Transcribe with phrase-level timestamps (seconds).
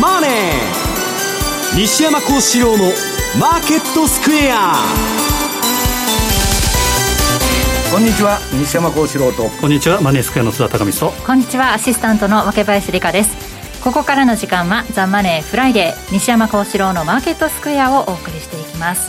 [0.00, 0.30] マネー」
[1.78, 4.84] 西山孝四郎の「マーケットスクエア」
[7.90, 9.44] こんにちは西山孝四郎と。
[9.60, 11.10] こんにちはマネースクエアの津田隆光と。
[11.26, 13.30] こんにちはアシスタントの若林理香です。
[13.82, 19.08] ここからの時間は「ザ・マネーフライデー西山孝四郎のマーケットスクエア」をお送りしていきます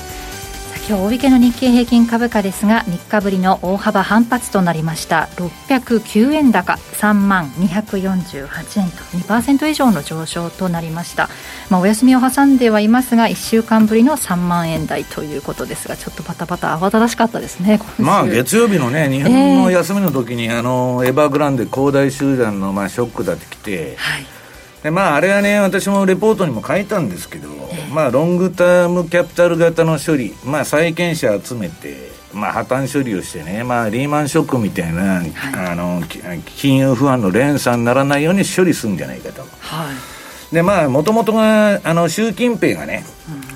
[0.87, 5.29] 今日大引けの日経平均株価ですが3日ぶりの大幅反発となりました。
[5.35, 11.29] 609円高3万248円と2%以上の上昇となりました、
[11.69, 24.38] まあ、お休みを挟んではいますが1週間ぶりの3万円台ということですがちょっとバタバタ慌ただしかったですねまあ月曜日のね日本の休みの時に、えー、あのエバーグランデ恒大集団のまあショックだってきて、はい
[24.83, 27.49] でまあ、あれはね、私もレポートにも書いたんですけど、
[27.93, 35.33] まあ、ロングタームキャピタル型の処理、まあ、債権者集めて、まあ、破綻処理をしてね、まあ、リーマンショックみたいな、はい、
[35.71, 36.01] あの
[36.45, 39.41] 金融不安の連鎖にならないように処理するんじゃないかと。
[39.41, 40.53] はい。
[40.53, 43.03] でまあもともとがあの習近平がね、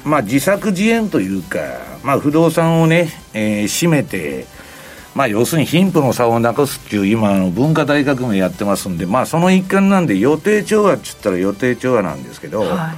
[0.06, 1.60] うん、まあ自作自演というか、
[2.04, 4.46] まあ、不動産をね、えー、閉めて
[5.16, 12.96] まあ、要するに貧富の差をなくすっていう今の文化大革命やってますんで、まあ、その一環なんで予定調和っつったら予定調和なんですけど、は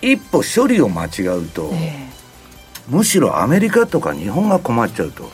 [0.00, 5.30] い、一歩処理を間違うと、えー、むしろアメリカとか日本が困っちゃうと、うん、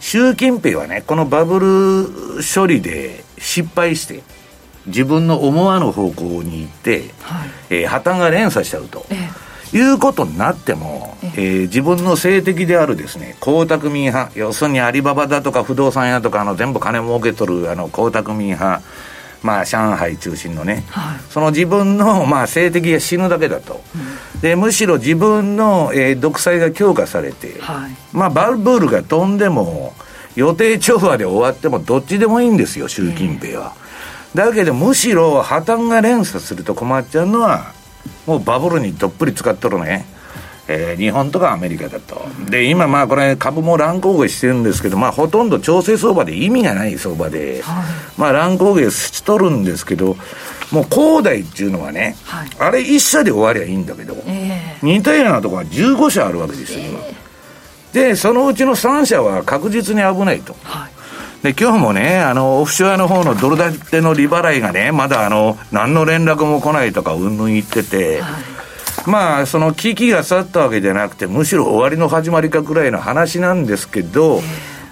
[0.00, 4.22] 習近平はねこのバブル処理で失敗して
[4.86, 9.06] 自分の思わぬ方向に行って、はい、えー、破綻が連鎖しちゃうと。
[9.10, 18.82] えーいうことになっても、えー、自分の性的であるですね、江沢民派、要するにアリババだとか不動産屋とか、あの全部金儲け取るあの江沢民派、
[19.42, 23.80] まあ、上海中心のね、はい、その自分の、まあ、性的が死ぬだけだと、
[24.34, 29.92] うん、でむしろ自分の、えー、独裁が強化されて、はい、まあ、バブルが飛んでも、
[30.34, 33.74] 予定調和で終わっても、どっちでもいいんですよ、習近平は。
[34.34, 37.72] えー、だけど、むしろ破綻が連鎖すると困っちゃうのは、
[38.26, 40.06] もうバブルにどっぷり使っとるね。
[40.70, 42.28] えー、日本とかアメリカだと。
[42.50, 47.84] で、今まあこれ株も乱高下してるんですけど、まあほとんど調整相場で意味がない相場で、はい、
[48.18, 50.16] まあ乱高下しとるんですけど、
[50.70, 60.54] もう恒大っていうのはね、はい、あれ1社で終わりゃいいんだけど、えー、似たようなところは15社あるわけですよ、えー、で、そのうちの3社は確実に危ないと。
[60.62, 60.97] はい
[61.42, 68.38] で、今日もね、あの、オフショアの方のドル建ての利払いがね、まだあの、何の連絡も来ないとか、うんぬん言ってて、は
[69.06, 74.40] い、まあ、その危機が去ったわけじゃなくて、むしろ終わりの始まりかくらいの話なんですけど、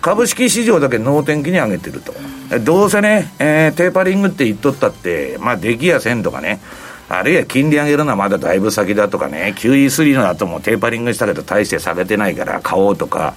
[0.01, 2.15] 株式市場だけ能天気に上げてると。
[2.61, 6.61] どうせね、えー、テーパリングって言っとったって、まあ、出来やせんとかね、
[7.09, 13.35] あるいは金利上げるのはまだだいぶ先だとかね、QE3 の後もテーパリングしたけど大して下げてないから買おうとか、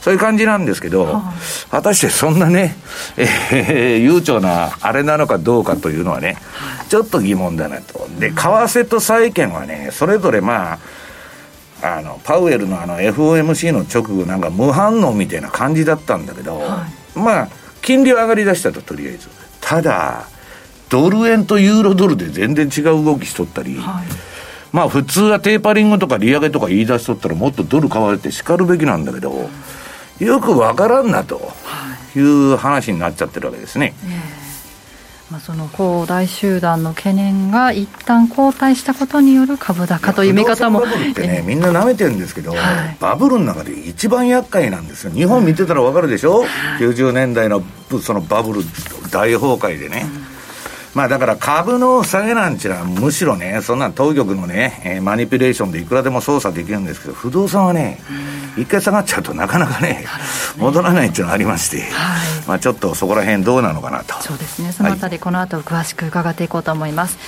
[0.00, 1.32] そういう感じなんですけど、はあ、
[1.70, 2.74] 果たしてそんなね、
[3.16, 6.36] えー、悠長なあれなのかどうかというのはね、
[6.88, 8.08] ちょっと疑問だなと。
[8.18, 10.78] で、為替と債券はね、それぞれまあ、
[11.82, 16.86] あのパウエルのあの FOMC の直後なんか無反応みたいな感じだったんだけど、は
[17.16, 17.48] い、まあ
[17.82, 19.28] 金利は上がりだしたととりあえず。
[19.60, 20.28] ただ
[20.88, 24.06] ドル円とユーロドルで全然違う動きしとったり、はい、
[24.72, 29.48] まあ普通はテーパリングとか利上げとか言い出しとったらもっとドル買われて叱るべきなんだけど、
[30.20, 31.52] よくわからんなと
[32.14, 32.20] い。
[32.20, 33.94] う話になっちゃってるわけですね。
[35.30, 45.12] まあ、その恒大集団の懸念が一旦後退したことによる株高という見方もバブルってね、みんな舐めてるんですけど、はい、バブルの中で一番厄介なんですよ。
[45.12, 46.48] 日本見てたら分かるでしょ、はい、
[46.80, 47.62] 90年代の
[48.02, 48.64] そのバブル
[49.12, 50.39] 大崩壊でね、うん
[50.94, 58.00] まあだから株の下げなんちゅうのはむしろね、そんな当局のね、えー、マニピュレーションでいくらでも操作できるんですけど、不動産はね、
[58.56, 60.04] 一回下がっちゃうとなかなかね、
[60.56, 61.88] 戻らないっていうのがありまして、はい、
[62.48, 64.20] まあちょっとそこら辺どうなのかなと。
[64.20, 67.18] そうですね、そのあたり、この後詳しく伺っていこうと思います。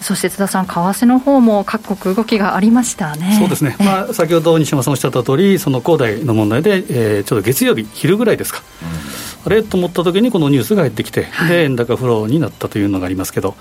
[0.00, 3.36] そして津田さん、為替の方も各国動きがありましたね。
[3.38, 3.76] そうですね。
[3.80, 8.62] まあ先ほど西山さんおっしゃった通り、その恒大の問題で、えー、ちょうど月曜日昼ぐらいですか。
[8.82, 13.56] うんあれと思ったときにこのニュースが入ってきて、はい、で円高フローになったというのがありますけど、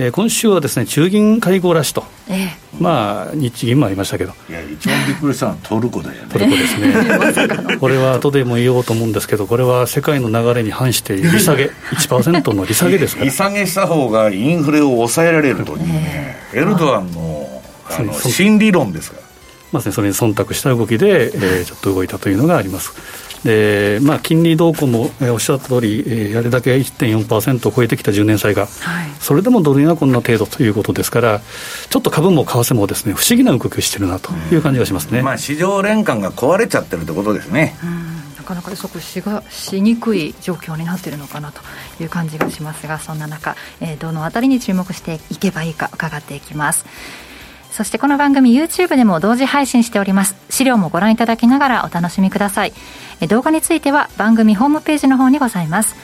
[0.00, 4.32] えー、今週はですね中銀会合らしと、えー、まあ日銀もありましたけど。
[4.48, 6.32] いや一番びっくりしたのはトルコだよね。
[6.32, 6.94] トルコですね。
[7.80, 11.72] これは後でも言おうと思うんですけどこれは世界の流れに反して利下げ。
[11.90, 13.24] 1%の利下げですから。
[13.26, 18.00] 利下げした方がインフレを抑えられるというね、エルドアンのあ。
[18.00, 19.22] の新理論ですから。
[19.72, 22.92] まさにそれに忖度した動きで、えー、ちょっと動いたというのがあります。
[23.44, 31.40] でまあ、金利動向も、えー、おっしゃった通り、えー、あれだけ1.4%を超えてきた10年債が、はい、それでもドル円はこんな程度ということですから、
[31.88, 37.76] ちょっと株も為替もですね不思議な動きをしてるなという感じがしますね、まあ、市場連関が壊れちゃってるってことですね。
[37.82, 38.08] うん。
[38.48, 41.60] かなか予測しがしにくい状況になっているのかなと
[42.02, 46.86] いう感じがしますがそんな中、えー、どのあたりに注目していけばいいか伺っていきます
[47.78, 50.34] そしてこの番組 YouTube でも同時配信しております。
[50.50, 52.72] 資料もご覧いただきながらお楽しみください。
[53.28, 55.94] 動画については番組ホームページの方にございます。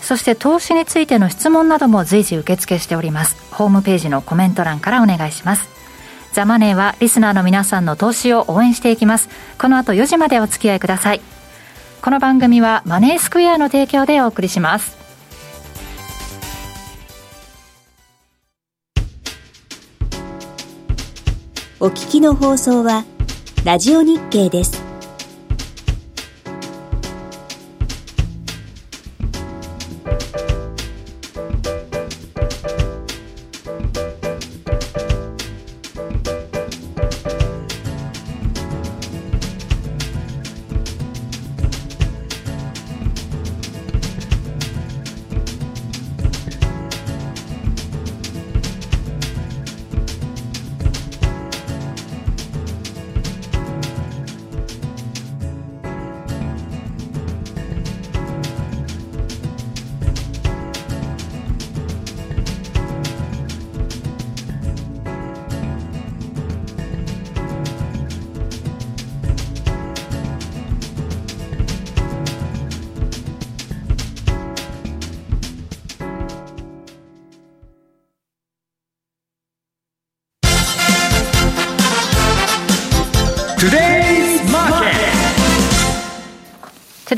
[0.00, 3.36] そして投資についての質問なども随時受付しております。
[3.52, 5.68] ホームページのコメント欄からお願いします。
[6.32, 9.28] ザ・マネーはリスナーの皆さんの投資を応援していきます。
[9.58, 11.20] この後4時までお付き合いください。
[12.00, 15.01] この番組はマネースクエアの提供でお送りします。
[21.84, 23.04] お聞きの放送は
[23.64, 24.91] ラジオ日経です。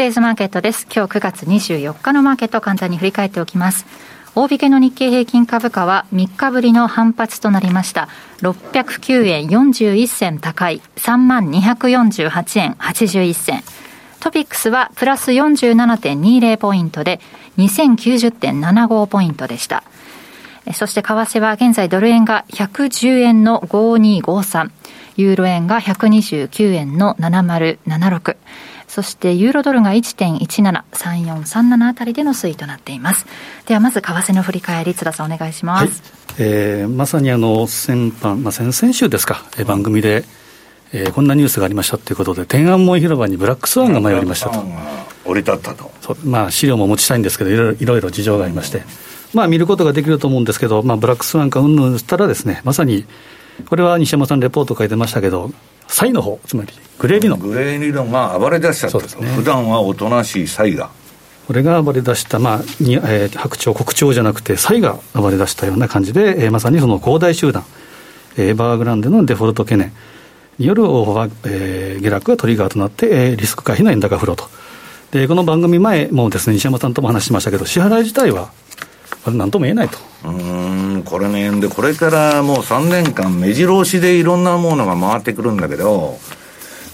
[0.04, 0.86] デイズマーケットです。
[0.94, 3.86] 今日9月24日のマーケットを簡単に振り返っておきます。
[4.34, 8.10] 大引けの日経平均株価は3日ぶりの反発となりました。
[8.42, 13.62] 609円41銭高い3248円81銭。
[14.20, 17.18] トピックスはプラス47.20ポイントで
[17.56, 19.84] 2090.75ポイントでした。
[20.74, 24.70] そして為替は現在ドル円が110円の5253、
[25.16, 28.36] ユーロ円が129円の7076、
[28.94, 33.26] そしてユーロドルが1.173437あたりでの推移となっています。
[33.66, 35.90] ではまず為替の振り返り津田さんお願いします、はい、
[36.38, 40.22] えー、まさにあの先般、まあ、先々週ですか、えー、番組で、
[40.92, 44.62] えー、こんなニュースがありましたということで天安門広場にブラックスワンが舞い降りましたと。
[45.24, 45.90] 降り立ったと。
[46.24, 48.82] まあ資料もお持ちしたいんですけどいろいろいろ事情がありまして、
[49.32, 53.06] まあ見ることができると思うんですけど、まあ、ブラックスワンかうんぬんしたらですねまさに
[53.68, 55.50] これは西山さんレポート書いてましたけど
[55.94, 60.90] サイの方つまりグレー理論グレー理論が暴れ出しちゃったと、ね、普段はおとなしいサイが。
[61.46, 67.64] これが暴れ出した、まあにえー、白鳥、国鳥じゃなくて、サイが暴れ出したような感じで、えー、まさにその恒大集団、
[68.36, 69.92] エーバーグランデのデフォルト懸念
[70.58, 74.48] による大幅、えー、下落がトリガーとなって、えー、リスク回避の円高フローと。
[75.12, 78.50] で、この番組前もですね、西山さんとも話しましたけど、支払い自体は、
[79.24, 79.98] これ、なんとも言えないと。
[80.24, 86.18] うんこれね、で、これからもう3年間、目白押しでいろんなものが回ってくるんだけど、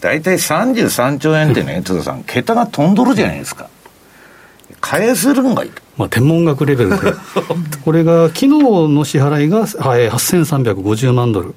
[0.01, 3.69] 大体33兆円ってね、津田さん、桁が飛んどるじゃないですか。
[4.81, 6.97] 返せるんがいいまあ、天文学レベルで、
[7.85, 11.55] これが昨日の支払いが、はい、8350万ドル。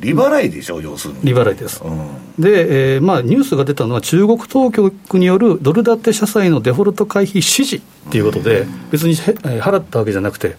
[0.00, 1.20] 利払いでしょ、要するに。
[1.22, 1.82] 利払いです。
[1.84, 7.80] うん、で、えーまあ、ニュースが出たのは、中国当局によるドル建て社債のデフォルト回避指示
[8.10, 10.56] ということで、別に払ったわけじゃなくて、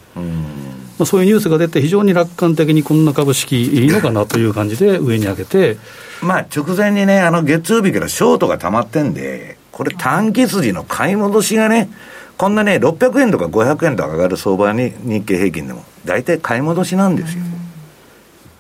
[1.00, 5.78] まあ、そういうニュースが出て、非常に楽観的にこんな株式いいのかなという 感じで上に上げて。
[6.22, 11.90] まあ、直前にね、あの月曜日からショートが溜まってんで、これ短期筋の買い戻しがね、
[12.38, 17.44] こんなね、600円とか500円とか上がる相場に日経平均でも、大体買い戻しなんですよ。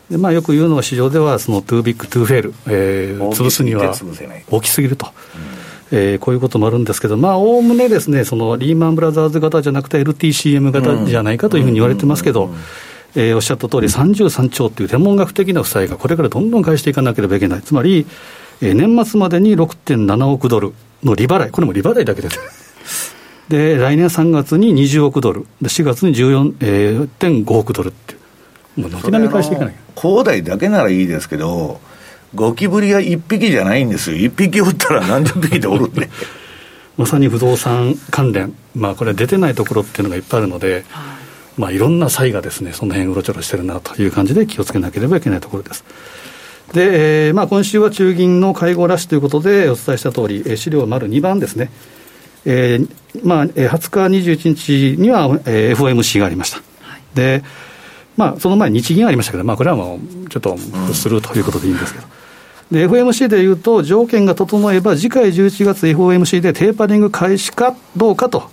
[0.10, 3.94] でまあ、よく言うのは、市場では、その too big、to fail、えー、潰すには
[4.50, 5.08] 大きすぎると、
[5.92, 12.50] うん、えー、こういうこともあるんですけど、まあ、おおむねですね、そのリーマンブラザーズ型じゃなくて、LTCM 型じゃないかというふうに言われてますけど、
[13.16, 18.08] えー、おっしゃった通り、33兆という天文学的な負債がこれからどんどん返していかなければいけない、つまり、
[18.62, 20.74] えー、年末までに6.7億ドル
[21.04, 23.16] の利払い、これも利払いだけです。
[23.50, 28.19] で、来年3月に20億ドル、で4月に14.5、えー、億ドルっていう。
[28.76, 31.82] もう軒並み返していかない恒大だけならいいですけど、
[32.36, 36.10] ゴキブリが1匹じゃないんですよ、1匹おったら何十匹でおるんで。
[36.98, 40.84] まさに不動産関連、まあ、これ、出てないところっていうのがいっぱいあるので、
[41.58, 45.86] まあ、いろんな差異がですね、その辺うろちょろしてるなという感じで気をつけなければいけないところです。
[46.74, 51.72] で、えーまあ、今週は中銀の会合ラッシュということで、お伝えした通り、資料丸2番ですね、
[52.46, 52.90] えー
[53.24, 56.58] まあ、20日、21日には、えー、FOMC がありました。
[56.82, 57.44] はい、で
[58.18, 60.58] まあ、その前、日銀ありましたけど、まあ、これはもうちょっと
[60.94, 62.06] スルーということでいいんですけど、
[62.72, 68.50] で、FOMC でいうと、条件が整えば、次回11月 FOMC でテーパリング開始かどうかと、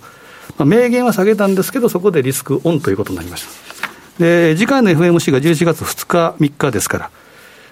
[0.57, 4.23] まあ、明言は下げたんですけど、そこでリスクオンということになりました。
[4.23, 7.09] で、次回の FOMC が11月2日、3日ですから、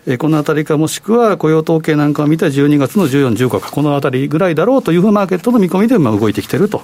[0.07, 6.83] えこのあたりか、もしくは雇用統計なんかを見た12月の14、15か、このあたりぐらいだろうというふうマーケットの見込みでまあ動いてきていると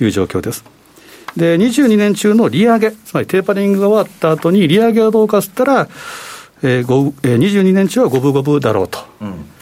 [0.00, 0.64] いう状況です。
[1.36, 5.88] で、22年中の利上げ、つまりテーパリングが終わった後に利上げはどうかっつったら、
[6.62, 8.98] えーえー、22年中は五分五分だろうと。
[9.20, 9.52] うん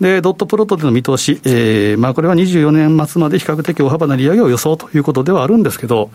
[0.00, 6.10] で、ドットプロットでの見通し、えーまあ、これは24年末まで比較的大幅な利上げを予想ということではあるんですけど、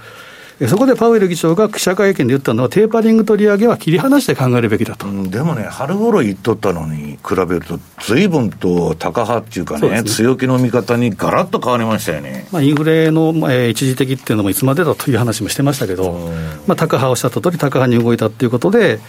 [0.67, 10.03] そこでパウエル議長が記者会見で言ったのは、テーパリングと利上げは切り離して考えるべきだと、うん、でもね、春頃言っとったのに比べると、ずいぶんと高派っていうかね、ね。
[10.03, 16.29] 強気の見方にがらっと変わりましたよね、まあ、インフレの、えー、一時的っていうのもいつまでだという話もしてましたけど、
[16.67, 18.99] まあ、高派おっしゃった通り、高派に動いたっていうことで、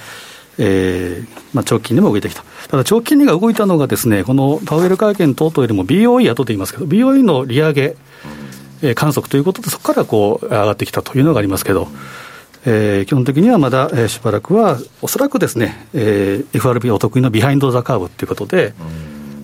[0.59, 2.45] えーまあ、長期金利も動いてきた。
[2.69, 7.97] ただ、長期金利が動いたのがですね、このパウエル会見等々よりも BOE 後と言いますけど、BOE の利上げ、
[8.83, 11.89] えー、観測ということで、そこからこう上がってきたというのがありますけど、
[12.67, 18.75] えー、基本的にはまだ、えー、しばらくは、おそらくですね、えー、FRB お得意のビハインド・ザ・カーブということで、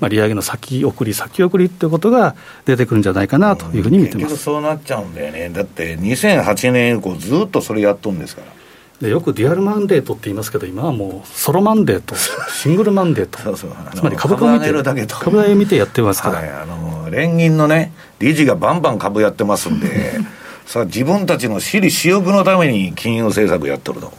[0.01, 2.35] まあ、利上げの先送り、先送りということが
[2.67, 4.37] 出てくるんじゃないかなというふうに見てます。
[4.37, 8.56] そうなっちゃうんだよね、だって2008年以降、ずっとそれやっとんですから。
[9.01, 12.15] でよくデュアルマンデートって言いますけど、今はもうソロマンデート、
[12.51, 13.71] シングルマンデート、そうそう。
[13.95, 14.67] つまり株価を見て、
[15.07, 20.19] 株価を見てやってますから、はい、あの連銀のね、理事がバンバン株やってますんで、
[20.65, 24.13] さあ自分たちの私利私欲のために金融政策やってると。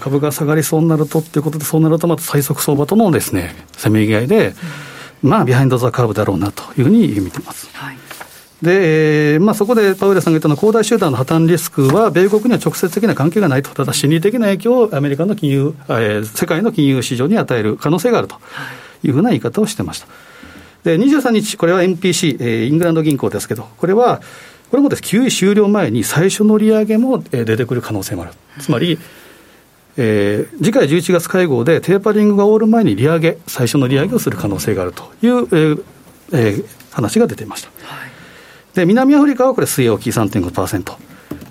[0.00, 4.54] 株が下がりそうになるとっていうことで、そうなると、また最速相場とのですね、せめぎ合いで、
[5.22, 7.70] まあ、ビハインド・ザ・カーブだろうなというふうに見てます。
[7.72, 8.07] はい
[8.62, 18.36] で、えーまあ、そこでパウエルさんが言ったのは、恒大集団の破綻リスクは、米国には直接的な関係がないと、ただ心理的な影響をアメリカの金融、えー、世界の金融市場に与える可能性があると
[19.04, 20.08] いうふうな言い方をしてました。
[20.82, 24.20] で23日、これは MPC、えー、イングランド銀行ですけど、これは、
[24.70, 28.32] これもです、QE 終了前に最初の利上げも出てくる可能性もある。
[28.60, 28.98] つまり、
[29.96, 35.84] えー、次回11月会合でテーパリングが終わる前に利上げ、最初の利上げをする可能性があるという、えー
[36.32, 37.68] えー、話が出ていました。
[37.84, 38.07] はい
[38.78, 40.96] で、南アフリカはこれ、据え置き3.5%。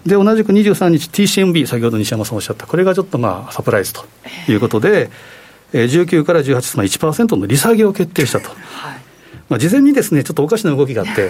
[0.05, 4.05] で、同じく23日、TCMB、先ほど西山さんおっしゃった、これがちょっとまあサプライズと
[4.47, 5.09] いうことで、
[5.73, 8.47] えー、19から18、つまり1%の利下げを決定したと。
[8.47, 8.57] はい、
[9.49, 11.29] まあ、事前にですね、ちょっとおかしな動きがあって、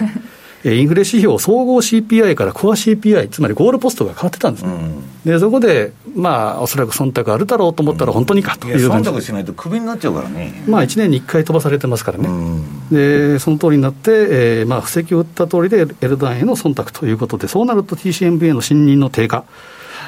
[0.64, 19.44] インフレ指標、総合 CPI からコア CPI、つまりゴールポストが変わってたんですね、うん、でそこで、まあ、おそらく忖度あるだろうと思ったら、本当にかという感じ、うん、忖度しないとクビになっちゃうからね、まあ、1年に1回飛ばされてますからね、うん、でその通りになって、えーまあ、布石を打った通りで、エルドアンへの忖度ということで、そうなると TCMB への信任の低下。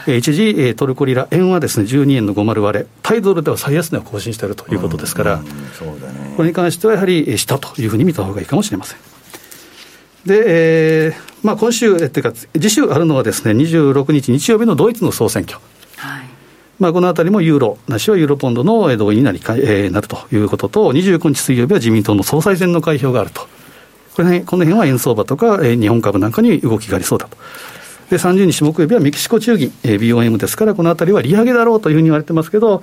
[0.07, 5.45] 一時、トルコリラ、円はですね12円の50割れ、タイドルでは最安値を更新しているということですから、ね、
[6.37, 9.10] これに関してはやはり下というふうに見たほうがいいかもしれません。
[10.27, 15.59] で、えーまあ、今週、えっていうか、次週あるのはですね、26日日曜日のドイツの総選挙。
[15.97, 16.27] はい
[16.79, 23.43] まあ、このあたりもユーロ、なしはユーロポンドの同意になり、えー、なるということと、29日水曜日は自民党の総裁選の開票があると。
[24.15, 27.37] これ、ね、この辺は円相場とか、えー、日本株なんかに動きがありそうだと。
[28.11, 32.81] で、30日木曜日はメキシコ中銀、えー、BOM ですから、このあたりは利上げだろうというふうに言われてますけど、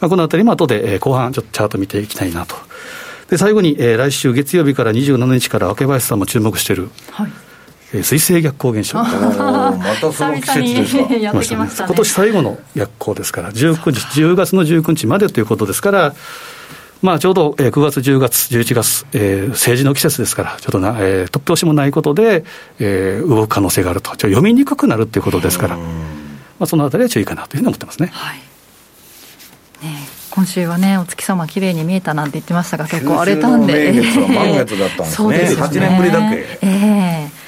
[0.00, 2.56] まあ、このあたりも後で、えー、後半、ちょっとチャート見ていきたいなと。
[3.30, 7.32] で、最後に、えー、来週月曜日から27日から、明林さんも注目している、はい
[7.92, 8.98] え水星逆光現象。
[8.98, 9.06] ま
[10.00, 11.14] たその季節ですか。
[11.14, 11.88] やってきましたね。
[11.88, 16.14] 今年最後の逆光ですから、19日、10月の19日までということですから、
[17.02, 22.44] まあ、ちょうど9月、10月、11月、えー、政治の季節ですから、ちょっとな、えー、突拍子もないことで、
[22.78, 25.84] えー、動く可能性があると、ちょ読みにくくなるということですから、ま
[26.60, 28.10] あ、そのあたりは注意かなというふうに思ってますね。
[28.12, 28.38] はい
[29.82, 33.92] ね今週はね、お月様綺麗に見えたなんて言ってましたが、結構荒れたんで。
[33.92, 35.46] 満月は満月だったんですね。
[35.46, 35.62] すね。
[35.62, 36.36] 8年ぶりだけ？
[36.36, 37.30] ええ。
[37.36, 37.40] ー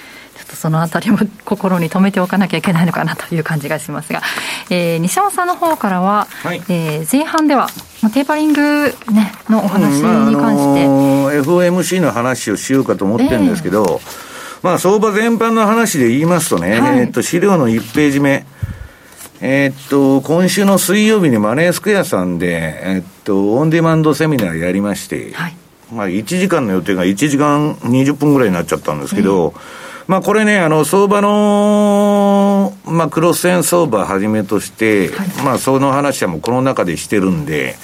[0.54, 4.22] そのあたりも心に留めておかなきゃいけないのかなという感じがしますが、
[4.70, 7.68] えー、西山さんの方からは、はい、えー、前半では、
[8.00, 8.60] まあ、テーパリング、
[9.12, 14.00] ね、のお話に関して、うんまああのー、FOMC の話をしようかと思ってるんですけど、えー、
[14.62, 18.46] まあ、相場全般の話で言いますとね、はい、えっと資料の1ページ目、
[19.44, 25.56] えっと、今週の水曜日にマネースクエアさんで、えっと、オンデマンドセミナーやりまして、はい、
[25.92, 37.76] まあ、1時間の予定が1時間20分ぐらいになっちゃったんですけど、えーまあ、これね、あの、相場の、まあ、クロス線相場はじめとして、はい、まあ、その話はもうこの中でしてるんで、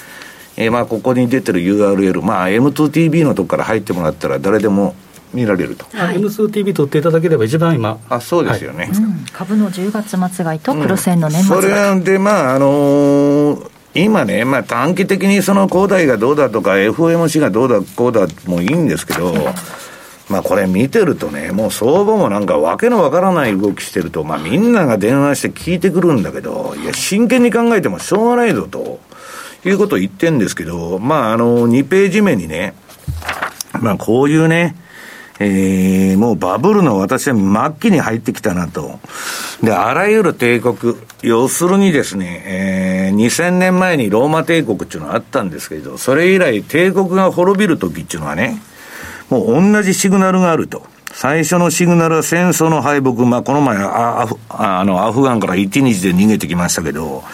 [0.56, 4.94] えー、まあ、ここに出てる URL、まあ、M2TV のとこから入ってもらったら誰でも
[5.32, 7.98] 見られると、はい、M2TV 取っていただければ一番今。
[8.08, 8.90] あそうですよね、はい。
[8.90, 19.34] うん、株の10月末買いとクロス円の年末買い、うん、それでまああのー今ね、まあ短期的にその恒大がどうだとか FOMC がどうだこうだもいいんですけど、
[20.28, 29.00] まあこれ見てるとね、もう相場もなんかわけのわからない動きしてると、まあみんなが電話して聞いてくるんだけど、いや真剣に考えてもしょうがないぞと、
[29.64, 32.74] いうことを言ってんですけど、まああの2ページ目にね、
[33.80, 34.76] まあこういうね、
[35.40, 37.36] えー、もうバブルの私は
[37.80, 38.98] 末期に入ってきたなと。
[39.62, 48.60] で、あらゆる帝国、要するにですね、えー、2000年前にローマ帝国っていうのがあったんですけど、それ以来帝国が滅びる時っていうのはね、
[49.30, 50.82] もう同じシグナルがあると。
[51.12, 57.24] 最初のシグナルは戦争の敗北、まあ、この前ああの、アフガンから1日で逃げてきましたけど、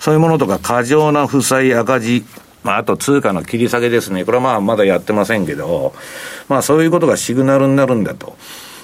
[0.00, 2.24] そういうものとか過剰な負債、赤字、
[2.68, 4.26] まあ、あと通貨の切り下げですね。
[4.26, 5.94] これはまあ、まだやってませんけど、
[6.50, 8.36] まあ、そういうことがシグナルになるんだと。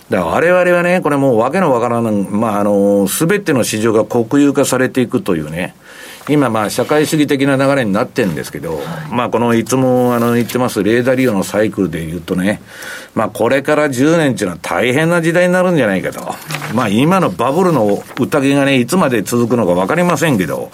[0.08, 5.74] だから我々はね、これもうわけのわからない、まあ、あの、すべての市場が国有化されていくというね、
[6.30, 12.62] 今まあ社会主義的な流れになってるんですけど、はい、まあこのいつもあの言ってますレーダー利用のサイクルで言うとね、
[13.14, 16.34] まあこれから10年っていうのは大変な時代になるんじゃないかと。
[16.74, 20.70] まあ今のバブルの宴がね、いつまで続くのかわかりませんけど、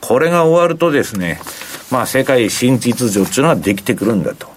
[0.00, 1.40] これが終わるとですね、
[1.90, 4.48] まあ世界新秩序っていうのはできてくるんだと。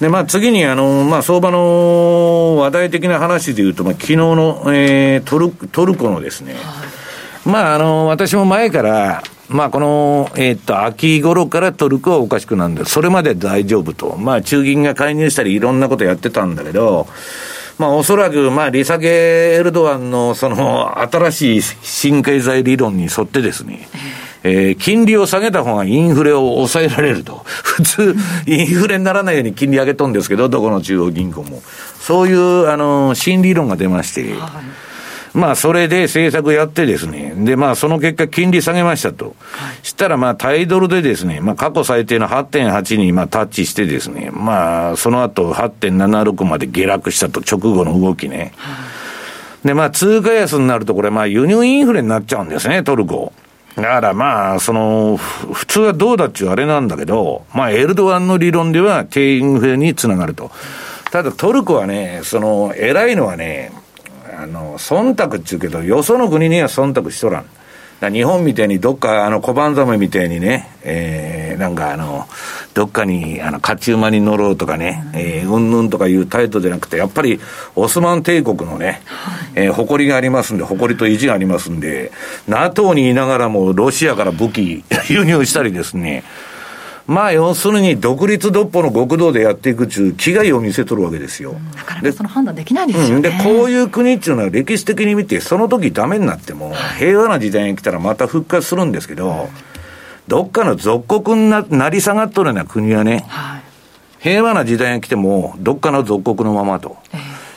[0.00, 6.54] で、まあ次にあの、まあ相場の話題的な話で言うと、まあ昨日の、えー、トルトルコのですね、
[7.44, 14.16] まああの、私も前から、まあこの、えー、っと、秋頃からトルコはおかしくなんで、それまで大丈夫と。
[14.16, 17.08] まあ中銀が介入したりいろんなことやってたんだけど、
[17.78, 24.27] まあおそらく、まあ利下げエルドアンのその新しい新経済理論に沿ってですね、えー、
[24.78, 27.42] 金利を下げた方がインフレを抑えられると。
[27.46, 28.16] 普通、
[28.46, 31.62] インフレにならないように金利上げとんですけど、どこの中央銀行も。
[32.00, 34.32] そういう、あの、新理論が出まして、はい
[35.34, 39.36] まあ、それで政策やってですね、で、まあ、その結果、金利下げましたと。
[39.52, 48.52] はい、したら、まあ、タイドルでですね、まあ、過去最低の8.8に、まあ、タッチしてですね、まあ、その後、8.76まで下落したと、直後の動きね。
[48.56, 48.72] は
[49.64, 53.32] い、で、まあ、通貨安になると、これ、まあ、輸入インフレになっちゃうんですね、トルコ。
[53.78, 60.50] だからまあ、その、普通はどうだっちゅうあれなんだけど、まあ、エルドアンの理論では低インフレにつながると。
[61.12, 63.70] ただトルコはね、その、偉いのはね、
[64.36, 67.44] あの、忖度っちゅうけど、よその国には忖度しとらん。
[68.00, 72.28] 日本みたいにどっか、あの、小判ザメみたいにね、えー、なんかあの、
[72.72, 77.40] どっかに、あの、勝ち馬に乗ろうとかね、えー、うんぬんとかいう態度じゃなくて、やっぱり、
[77.74, 79.02] オスマン帝国のね、
[79.56, 82.12] えー、誇りがありますんで、誇りと意地がありますんで、
[82.46, 86.22] NATO にいながらも、ロシアから武器 輸入したりですね、
[87.08, 91.54] まあ、要するに独立独歩の極道でやっていくっていう気概を見せとるわけですよ。
[91.74, 93.30] なかなかその判断できないですよね。
[93.30, 99.48] で、こういう国っていうのは歴史的に見て、その時ダメになっても、平和な時代に来たらまた復活するんですけど、
[100.26, 103.62] どっかの属国にななり下がっとるような国はね、はい、
[104.18, 106.98] 平和な時代に来ても、どっかの属国のままと。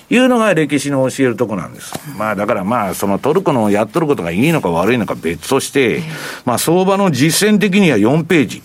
[0.09, 1.93] いうのが歴史の教えるとこなんです。
[2.17, 6.01] まあだからまあそのトルコのやっとることがいいのか悪いのか別として、
[6.45, 8.63] まあ相場の実践的には4ページ。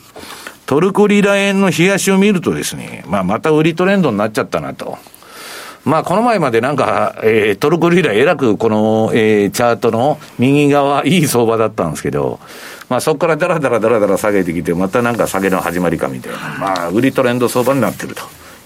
[0.67, 4.99] トルコリラ円の冷やしを見るとですね、まあまた売りトレンドになっちゃったなと。
[5.87, 12.41] まあ、この前までなんか、えー、トルコリラえらくこの、えー、チャートの右側、いい相場だったんですけど、
[12.89, 18.23] まあ、そこからだらだらだらだら下げてきて、またなんか下げの始まりかみたいな、まあ、売りトレンド相場になってると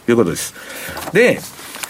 [0.08, 0.54] いうことです。
[1.12, 1.40] で、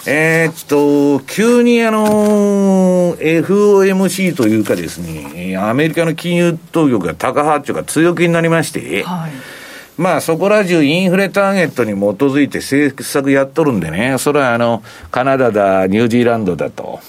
[0.09, 9.60] えー、っと、急にあの、FOMC というかですね、アメリカの金融当局が高波っていうか強気になりまして、はい
[9.97, 17.01] まあそこら中インフレターゲットに基づいて政策やっとるんでね、それはあの、カナダだ、ニュージーランドだと、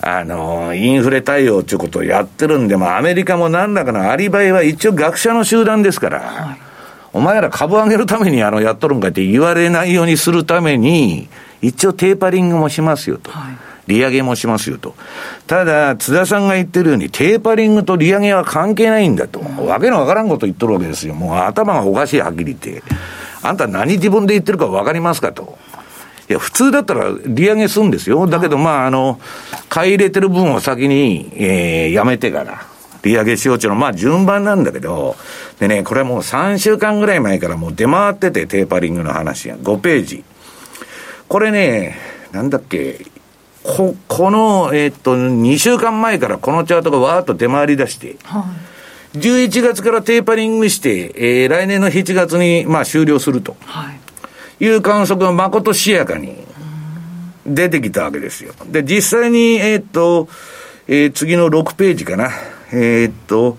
[0.00, 6.58] あの、インフレ対応ということをやってるんで、まあアメリカも何らかのアリバイは一応学者の集団ですから、はい、
[7.12, 11.28] お前ら株上げるためにあの、やっとるんかって言われないようにするために、
[11.60, 13.30] 一応テーパリングもしますよと。
[13.30, 14.94] はい利上げもしますよと。
[15.46, 19.40] ただ、津田さんが言ってるように、テーパリングと利上げは関係ないんだと。
[19.40, 21.14] わけのわからんこと言っとるわけですよ。
[21.14, 22.82] もう頭がおかしい、はっきり言って。
[23.42, 25.58] あんた何自分で言ってるかわかりますかと。
[26.28, 28.26] いや、普通だったら利上げするんですよ。
[28.26, 29.20] だけど、まあ、あの、
[29.68, 32.66] 買い入れてる分を先に、えー、やめてから、
[33.02, 35.16] 利上げしようっていうのは、まあ、順番なんだけど、
[35.60, 39.56] でね、これもう3週間ぐらい前からもう出回ってて、テーパリングの話が。
[39.58, 40.24] 5ページ。
[41.28, 41.98] これね、
[42.32, 43.04] なんだっけ、
[43.64, 48.44] こ、この、えー、っと、2週間前からこのチャートがわーっと出回り出して、は
[49.14, 53.90] い、11月からテーパリングして、えー、来年の7月に、まあ、終了すると、は
[54.60, 56.36] い、いう観測がまことしやかに
[57.46, 58.52] 出てきたわけですよ。
[58.66, 60.28] で、実際に、えー、っと、
[60.86, 62.30] えー、次の6ページかな。
[62.70, 63.58] えー、っと、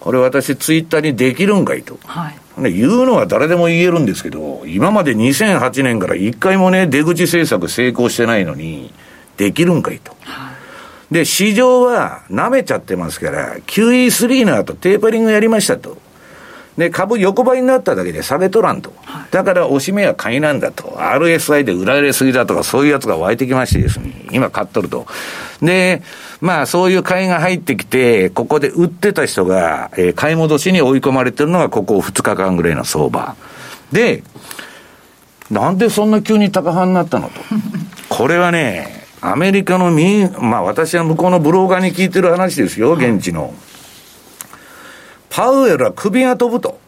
[0.00, 1.98] これ私ツイッターにできるんかいと。
[2.04, 2.36] はい。
[2.56, 8.92] 言うのは誰でも言えるんですけど、今まで2008年から一回もね、出口政策成功してないのに、
[9.36, 10.16] できるんかいと。
[10.20, 10.52] は
[11.10, 15.98] い、で、市場は舐めちゃってますから、QE3 の後テーパリングやりましたと。
[16.76, 18.92] で、株横ばいになっただけで下げとらんと。
[19.30, 20.84] だから、おしめは買いなんだと。
[20.98, 25.06] RSI で売られすぎだとか、そういうやつが湧いてきましてですね、今買っとると。
[25.62, 26.02] で、
[26.40, 33.36] まあ、そういう買いが入ってきて、ここで売ってた人が、えー、買い戻しに追い込まれてるのが、ここ2日間ぐらいの相場。
[33.92, 34.24] で、
[35.50, 37.40] なんでそんな急に高派になったのと。
[38.08, 43.54] これはね、アメリカの民、まあ私は向こうのブローガーに聞いてる話ですよ、現地の。
[45.34, 46.78] パウエルは首が飛ぶと。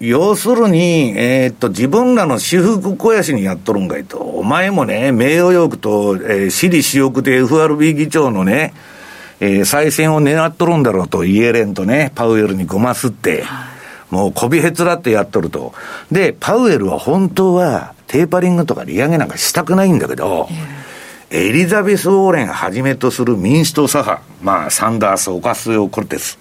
[0.00, 4.18] 要するに、えー、っと、自分らの私服肥やしにやっとるんかいと。
[4.18, 8.74] お前もね、名誉欲と、えー、私利私欲で FRB 議長のね、
[9.40, 13.44] えー、再選を狙っとるんだろうと、イエレンとね、パウエルにごますって、
[14.10, 15.72] もうこびへつらってやっとると。
[16.12, 20.50] で、パウエルは本当は、テーパリングとか利上げなんかしたくないんだけど、
[21.30, 26.38] エリザベス・ウォーレンはじめとする民主党左派、まあ、サンダース、オカスオ・コルテス。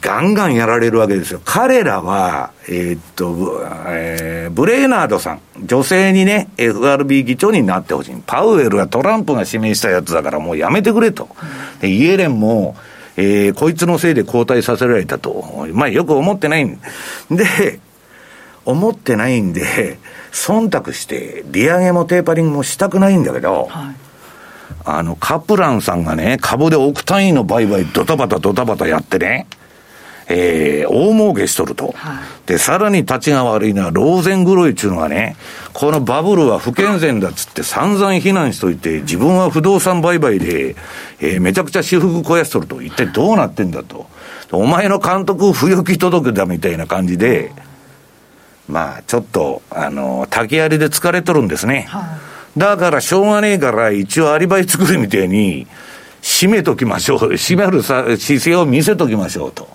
[0.00, 1.40] ガンガンやられるわけですよ。
[1.44, 8.14] 彼らは、えー、っと、えー、ブレーナードさん、女性にね、FRB 議長になってほしい。
[8.26, 11.28] パウエルはトランプが指名したやつだからもうやめてくれと。
[11.80, 12.76] でイエレンも、
[13.16, 15.66] えー、こいつのせいで交代させられたと。
[15.72, 16.78] まあよく思ってないん
[17.30, 17.80] で、
[18.64, 19.98] 思ってないんで、
[20.32, 23.94] 忖度して、利上げもテーパリングもしたくないんだけど、はい
[24.84, 29.46] あの、カプランさんがね、株で億単位の売買ドタバタドタバタやってね、
[30.28, 31.94] えー、大儲けしとると。
[31.96, 35.36] はい、で、さらに立ちが悪いのは、ローゼン黒いっていうのがね、
[35.72, 40.76] このバブルは不健全だっつって散々非難しといて、自分は不動産売買で、
[41.20, 42.80] えー、めちゃくちゃ私服肥やしとると。
[42.80, 44.06] 一体どうなってんだと。
[44.52, 47.52] お前の監督不行き届けだみたいな感じで、
[48.68, 51.86] まあ、ちょっと、あの、竹槍で疲れとるんですね。
[51.88, 52.18] は
[52.56, 55.66] い、だから、しょうがねえから、一応アリバイ作るみたいに、
[56.22, 57.18] 締めときましょう。
[57.32, 59.68] 締めるさ姿勢を見せときましょうと。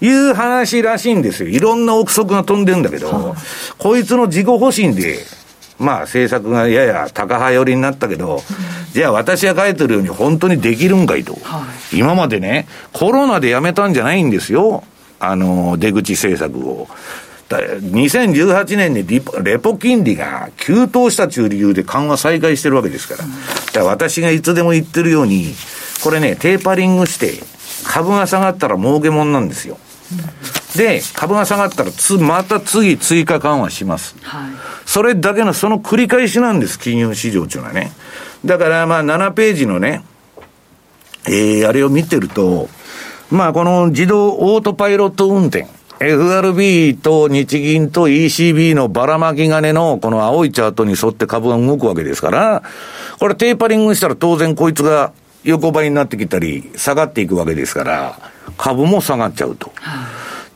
[0.00, 1.48] いう話らしいんですよ。
[1.48, 3.34] いろんな憶測が飛んでるんだけど、
[3.78, 5.18] こいつの自己保身で、
[5.78, 8.42] まあ政策がやや高派寄りになったけど、
[8.92, 11.36] じゃあ私が書いてるように本当にできるんかいと。
[11.92, 14.84] 今までね、コロナでやめたんじゃないんですよ。
[15.18, 16.88] あの、出口政策を。
[17.48, 19.06] 2018年に
[19.44, 23.20] レポ金利が急騰したという理由で緩和再開してるわけですから。
[23.20, 25.54] だから私がいつでも言ってるように、
[26.02, 27.34] これね、テーパリングして、
[27.84, 29.78] 株が下がったら儲けもんなんですよ。
[30.76, 34.16] で、株が下がったらつ、また次追加緩和します。
[34.22, 34.50] はい、
[34.84, 37.92] それだけの、その繰り返しなんです、金融市場っていうのはね。
[38.44, 40.04] だからまあ7ページのね、
[41.26, 42.68] えー、あれを見てると、
[43.30, 45.66] まあこの自動オートパイロット運転、
[45.98, 52.62] FRB と日銀と ECB のばらまき金のこの青いチャートに沿って株が動くわけですから、
[53.18, 55.12] これテーパリングしたら当然こいつが
[55.46, 58.18] 横ばいになってきたり、下がっていくわけですから、
[58.58, 59.72] 株も下がっちゃうと。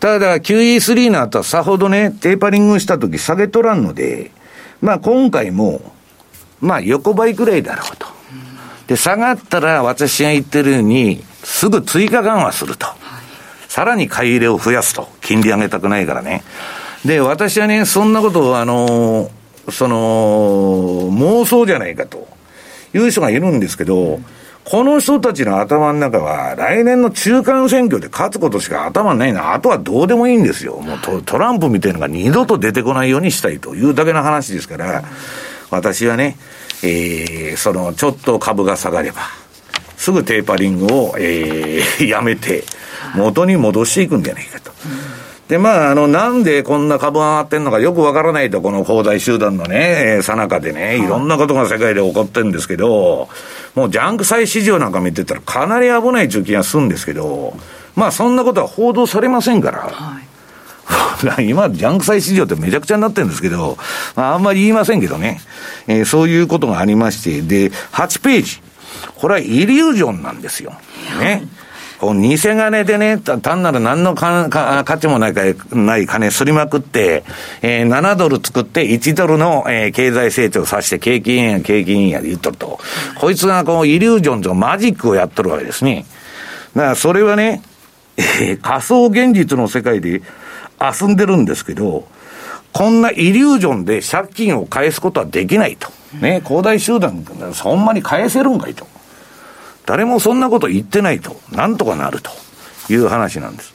[0.01, 4.33] ただ、QE3 の後はさほどね、テーパリングした時下げとらんので、
[4.83, 5.81] まあ今回も、
[6.61, 8.07] まあ横ばいくらいだろうと。
[8.89, 12.89] で、下がったら私が言ってるように、すぐ追加緩和すると。
[13.69, 15.09] さらに買い入れを増やすと。
[15.21, 16.43] 金利上げたくないからね。
[17.05, 19.31] で、私はね、そんなことを、あの、
[19.71, 19.97] その、
[21.13, 22.27] 妄想じゃないかと
[22.93, 24.21] いう人がいるんですけど、
[24.71, 29.53] この人たちの頭の中は、来年の中間選挙で勝つことしか頭ないな。
[29.53, 30.77] あとはどうでもいいんですよ。
[30.77, 35.03] もうトトランプみたいなのが二度と出てこないようにしたいというだけの話ですから、
[35.71, 36.37] 私はね、
[36.85, 39.23] えー、その、ちょっと株が下がれば、
[39.97, 42.63] すぐテーパリングを、えー、 やめて、
[43.17, 44.71] 元に戻していくんじゃないかと。
[45.51, 53.29] で、まあ、あの、なんでこんな株が上がってんのかよくわからないと、この恒大集団のね、さなかでね、いろんなことが世界で起こってるんですけど、
[53.75, 57.55] もうジャンク債市場なんか見てたらかなり危ない中気がするんですけど、
[57.97, 60.21] まあそんなことは報道されませんから、は
[61.41, 63.77] い、 今、ジャンク債市場ってめちゃくちゃになってるんですけど、
[64.15, 65.41] まあ、あんまり言いませんけどね、
[65.89, 68.63] えー、そういうことがありまして、で、8ページ。
[69.17, 70.75] これはイリュージョンなんですよ。
[71.19, 71.43] ね。
[72.01, 75.43] こう偽金でね、単なる何の価値もないか
[75.77, 77.25] ない金すりまくって、
[77.61, 82.79] えー、7ドル作って1ドルの、えー、経済成長させて景気円や景気円やで言っとると。
[83.21, 86.07] こいつがこうイリュージョンとマジックをやっとるわけですね。
[86.75, 87.63] だからそれはね、
[88.17, 90.23] えー、仮想現実の世界で
[90.81, 92.09] 遊んでるんですけど、
[92.73, 95.91] こんなイリュージョンで借金を返すことはできないと。
[96.23, 98.87] ね、恒大集団、そんなに返せるんかいと。
[99.91, 102.31] 誰もそんなこと言ってないと、なんとかなると
[102.93, 103.75] いう話なんです。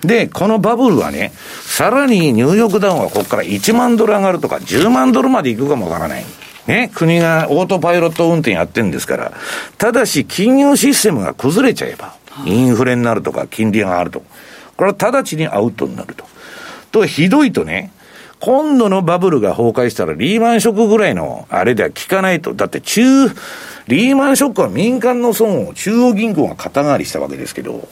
[0.00, 6.24] で、このバブルはね、さらにニューヨークダウンはここから1万ドル上がるとか、10万ドルまでいくかもわからない。
[6.68, 9.32] ね、国がオートパイロット運転やってるんですから、
[9.76, 14.22] ただし金融システムが崩れちゃえば、インフレになるとか、金利が上がると。
[14.76, 16.26] これは直ちにアウトになると。
[16.92, 17.90] と、ひどいとね、
[18.38, 22.54] 今度のバブルが崩壊したらリーマンショックぐらいのあれでは効かないと。
[22.54, 23.02] だって中、
[23.88, 27.88] リーマンショックは民間の損を中央銀行が肩代わりしたわけですけど、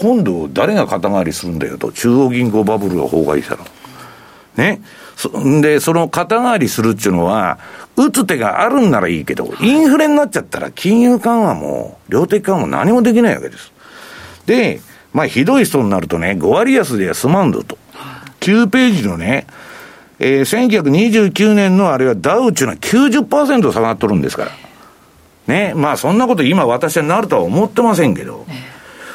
[0.00, 3.64] 今度誰が肩代わりするんだよと、中央銀行バブルが崩壊したら。
[4.56, 4.80] ね。
[5.16, 7.58] そんで、その肩代わりするっていうのは、
[7.96, 13.72] 打つ手があるんならいいけど、インフレになっちゃったら金融緩和も、量的緩和も何もできないわけです。
[14.46, 14.80] で、
[15.12, 17.78] まあ、ひどい人になるとね、5割安では済まんぞと。
[18.40, 19.46] 9ページのね、
[20.18, 24.50] えー、1929年のあれはダウっていうのは90%下がっとるんですから。
[25.46, 25.72] ね。
[25.74, 28.46] まあそんなこと今私はなるとは思ってませんけど。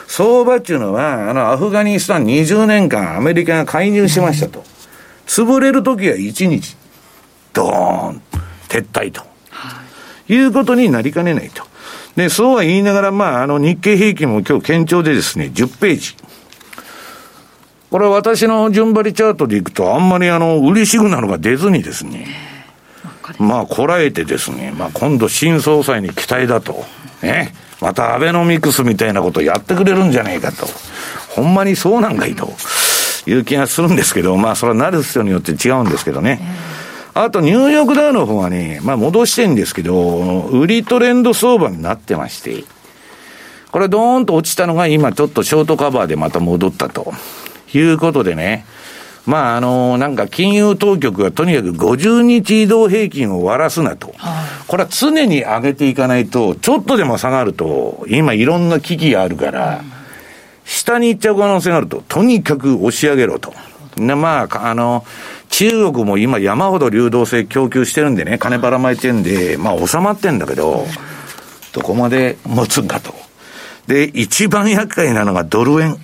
[0.08, 4.63] 相場っていうのは、あの、アフガニスタン20年間アメリカが介入しましたと。
[5.28, 6.76] 潰れるときは1日、
[7.54, 8.22] ドーン、
[8.68, 9.22] 撤退と。
[10.28, 11.63] いうことになりかねないと。
[12.15, 16.15] で、そうは言いながら、まあ、あの、日経平均も今日堅調でですね、10ページ。
[17.92, 22.28] これ私の順張りチャートでいくと、あんまりあの、売りシグナルが出ずにですね、
[23.38, 26.86] まあ、こらえてですね、まあ、今度新総裁に期待だと。
[27.22, 27.54] ね。
[27.82, 30.65] またアベノミクスみたいなことやってくれるんじゃないかと。
[31.30, 32.52] ほんまにそうなんかいいと。
[33.28, 36.42] いう気がするんですけど、まあ、それはなる人によって違うんですけどね。
[37.13, 42.63] あと、ニューヨークダウの方はね、まあ、戻してんですけど、売りトレンド相場になってまして、
[43.72, 47.13] これドーンと落ちたのが今ちょっとショートカバーでまた戻ったと。
[47.74, 48.65] いうことでね、
[49.30, 54.15] まあ、あの、なんか金融当局がとにかく50日移動平均を割らすなと。
[54.68, 59.84] これは常に上げていかないと、ちょっとでも下がると、今いろんな危機があるから、
[60.65, 63.54] 下に行っちゃう可能性があると、とにかく押し上げろと。
[63.98, 65.06] で、まあ、あの、
[65.50, 70.88] 中国も今山ほど流動性供給してるんでね、金ばらまいてんで、まあ収まってんだけど、
[71.72, 73.13] どこまで持つんだと。
[73.86, 75.98] で、一番厄介なのがドル円。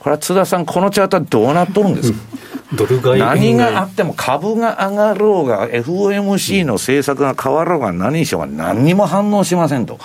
[0.00, 2.18] これは津田さん、このチャートはどうなっとるんですか、
[2.74, 9.98] ドル買い何があっても株が上がろうが、FOMC の政策が変わろうが何にしようが何にも反応しませんと。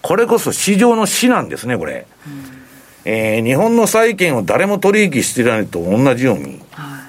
[0.00, 2.06] これこそ市場の死なんですね、これ。
[2.26, 2.32] うん、
[3.04, 7.00] えー、日本の債券を誰も取引してないと同じように、は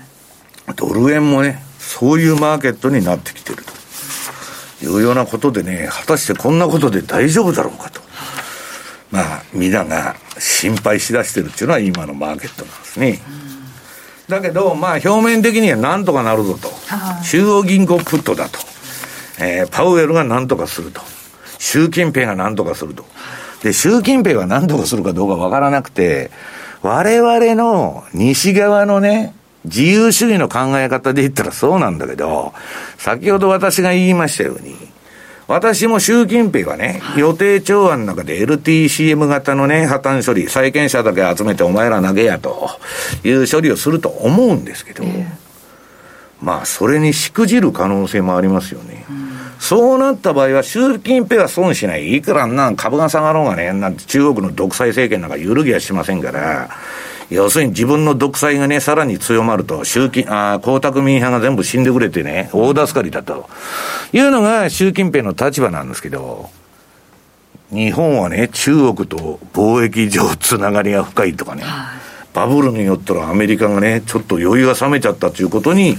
[0.71, 3.63] い、ドル円もね、そういうマーケットになってきてる
[4.81, 8.04] というようなことでね、果たしてこんなことで大丈夫だろうかと。
[9.11, 13.19] まあ、皆が心配しだしてるっていうのは今のマーケットなんですね。
[14.27, 16.69] だけど、まあ、表面的にはなんとかなるぞと。
[17.23, 18.59] 中央銀行プットだと。
[19.39, 21.01] えー、パウエルがなんとかすると。
[21.59, 23.05] 習近平がなんとかすると。
[23.61, 26.31] で、習近平がなんとかするかどうかわからなくて、
[26.81, 29.33] 我々の西側のね、
[29.65, 32.53] 自由主義の考え方で言ったらそうなんだけど、
[32.97, 34.75] 先ほど私が言いましたように、
[35.47, 42.69] 私も習近平がね、予定調案の中で LTCM 型のね、破綻処理、債権者だけ集めてお前ら投げやと
[43.23, 45.03] いう処理をすると思うんですけど、
[46.41, 49.05] まあ、それにしくじる可能性もありますよね。
[49.59, 52.15] そうなった場合は、習近平は損しない。
[52.15, 56.69] いくらなん株が下がろうがね、なんて中国の独裁政権なんか揺るぎはしませんから、
[57.29, 63.49] 要するに自分の独裁がね、さらに強まると、習近、あ江沢民派が全部死んでくれてね、大助かりだと。
[64.13, 66.49] いうのが習近平の立場なんですけど、
[67.71, 71.63] 日本はね、中国と貿易上つながりが深いとかね、
[72.33, 75.97] バブルによったらアメリカがね、ちょっと余裕が冷めちゃったということに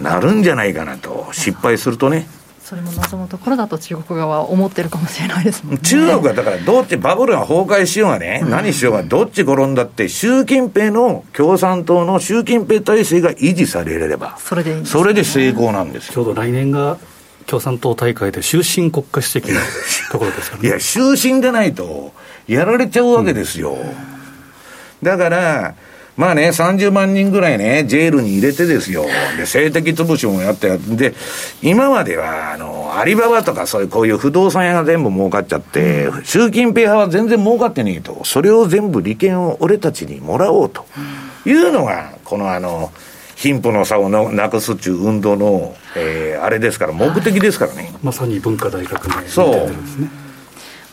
[0.00, 2.26] なるんじゃないかなと、失敗するとね。
[2.70, 5.80] それも望むところだと中国側は思ってるかもしれないですもんね。
[5.80, 16.96] 中国はだからどっちバブルが崩壊しようがね、うん、何しようがどっち転んだって習近平の共産党の習近平体制が維持されれば、それでいい、ね、それで成功なんですちょうど来年が
[17.48, 19.58] 共産党大会で終身国家主席の
[20.12, 22.12] ところですから、ね、 いや、終身でないと
[22.46, 23.72] やられちゃうわけですよ。
[23.72, 23.84] うん、
[25.02, 25.74] だから、
[26.16, 29.06] まあね、30万人ぐらいね、ジェールに入れてですよ。
[29.36, 31.14] で、性的潰しもやってやって、
[31.62, 38.22] 今までは、あの、アリババとかそういうこういう不動産屋が全部儲かっちゃって、習近平派は全然儲かってねえと。
[38.24, 40.84] それを全部利権を俺たちにもらおうと
[41.46, 42.92] いうのが、このあの、
[43.36, 47.94] 貧富の差をなくすっていう運動の、えー、あれですから、目的ですからね。
[48.02, 49.70] まさに文化大革命、そう。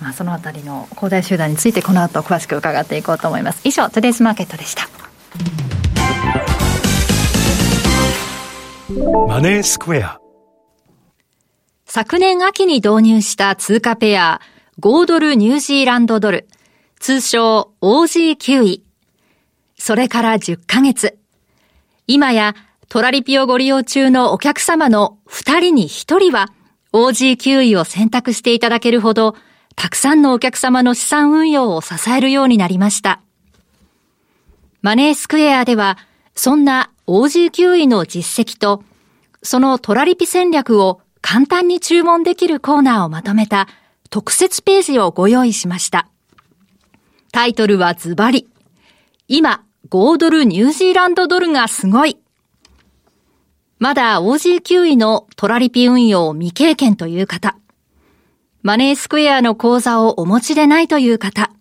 [0.01, 4.87] まあ、そのあたりの恒大集団についてこの後詳しく伺っていこうと思います以上トゥデイズマーケットでした
[9.27, 10.19] マネースクエア。
[11.85, 14.41] 昨年秋に導入した通貨ペア、
[14.79, 16.47] 5ドルニュージーランドドル、
[16.99, 18.83] 通称 OG9 位。
[19.77, 21.17] それから10ヶ月。
[22.07, 22.55] 今や
[22.89, 26.47] トラリピをご利用中のお客様の2人に1人は
[26.93, 29.35] OG9 位を選択していただけるほど、
[29.75, 33.21] たくさんのお客様の資産運用を支えるようになりました。
[34.87, 35.97] マネースクエアでは、
[36.33, 38.85] そんな OG9 位の実績と、
[39.43, 43.67] そのトラリピ戦略を簡単に注文できるコーナーをまとめた
[44.09, 46.07] 特設ページをご用意しました。
[47.33, 48.47] タイトルはズバリ。
[49.27, 52.17] 今、5ドルニュージーランドドルがすごい。
[53.79, 57.57] まだ OG9 位のトラリピ運用未経験という方。
[58.61, 61.51] マネースクエアの口座をお持ちでないという方。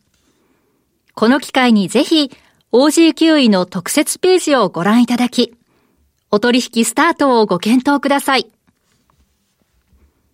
[1.15, 2.31] この機会にぜひ
[2.77, 5.57] OG9 位の特設ページをご覧いただき、
[6.31, 8.51] お取引スタートをご検討ください。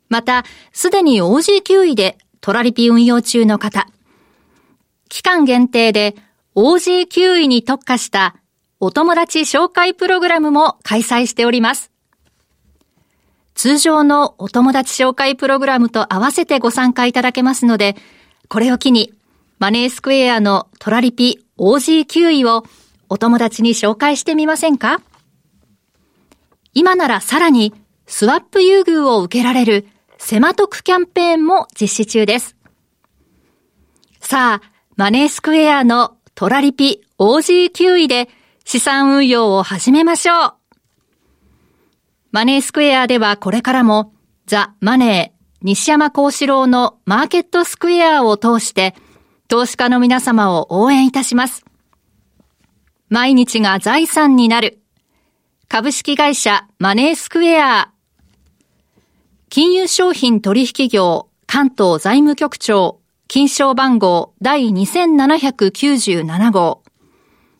[0.08, 3.86] また、すでに OG9 位でトラリピ運用中の方、
[5.08, 6.16] 期間限定で
[6.56, 8.34] OG9 位に特化した
[8.80, 11.92] お友達紹介プログラムも開催しております。
[13.54, 17.94] 通常のお友達紹介プログラムと合わせてご参加いただけますので、
[18.48, 19.14] これを機に、
[19.62, 22.64] マネースクエアのトラリピ OG9 位を
[23.08, 25.00] お友達に紹介してみませんか？
[26.74, 27.72] 今ならさらに、
[28.08, 29.86] スワップ優遇を受けられる
[30.18, 32.56] セマトクキャンペーンも実施中です。
[34.18, 38.28] さあ、マネースクエアのトラリピ OG9 位で
[38.64, 40.54] 資産運用を始めましょう。
[42.32, 44.12] マネースクエアではこれからも
[44.46, 48.96] ザ・マネー西山幸四郎のマーケットスクエアを通して
[49.52, 51.66] 投資家の皆様を応援いたします。
[53.10, 54.80] 毎日が財産になる
[55.68, 57.92] 株式会社マネースクエア
[59.50, 66.82] 金融商品取引業関東財務局長金賞番号第2797号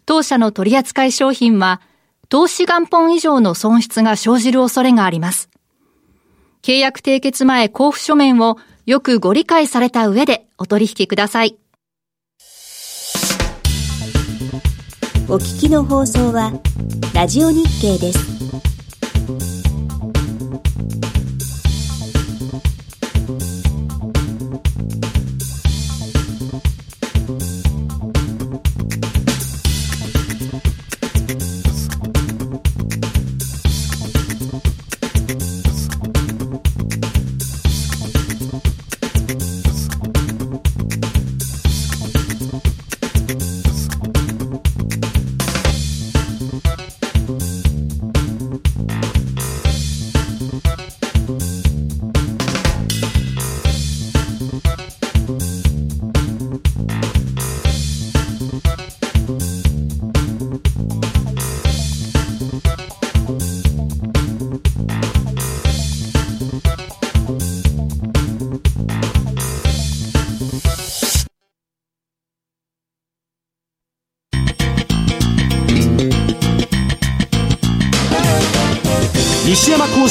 [0.07, 1.83] 当社の取扱い商品は、
[2.31, 5.51] 投資元本以上の損失が生じる恐れがあります。
[6.63, 11.59] 契約締結前交付書面をよくご理解された上でお取引ください。
[15.33, 16.53] お聞きの放送は、
[17.15, 18.42] ラジオ日経です。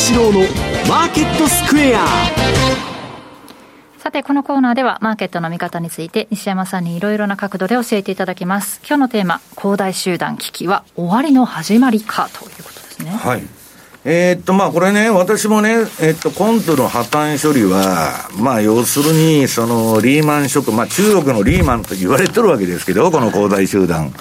[0.01, 0.39] 四郎の
[0.89, 2.03] マーケットスクエア
[3.99, 8.81] さて、このコーナーではマーケットの見方について西山さんにいろいろな角度で教えていただきます。
[8.83, 13.11] 今日のテーマ、恒大集団危機は終わりの始まりかということですね。
[13.11, 13.43] はい。
[14.03, 24.11] えー、っと、まあ、これね、私もね、えー、っと、コントの破綻処理は、まあ、要するに、その、リーマンショック、まあ、中国のリーマンと言われてるわけですけど、この恒大集団。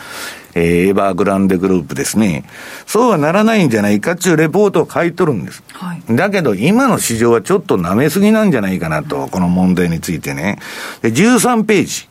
[0.55, 2.45] えー、エバーグランデグループですね。
[2.87, 5.63] そうはならないんじゃないかっていうレポートを書いとるんです。
[5.73, 10.59] はい、だけど、今の市場はちょっと舐めすぎなんじゃないかなと、この問題についてね。
[11.03, 12.10] で、13ページ。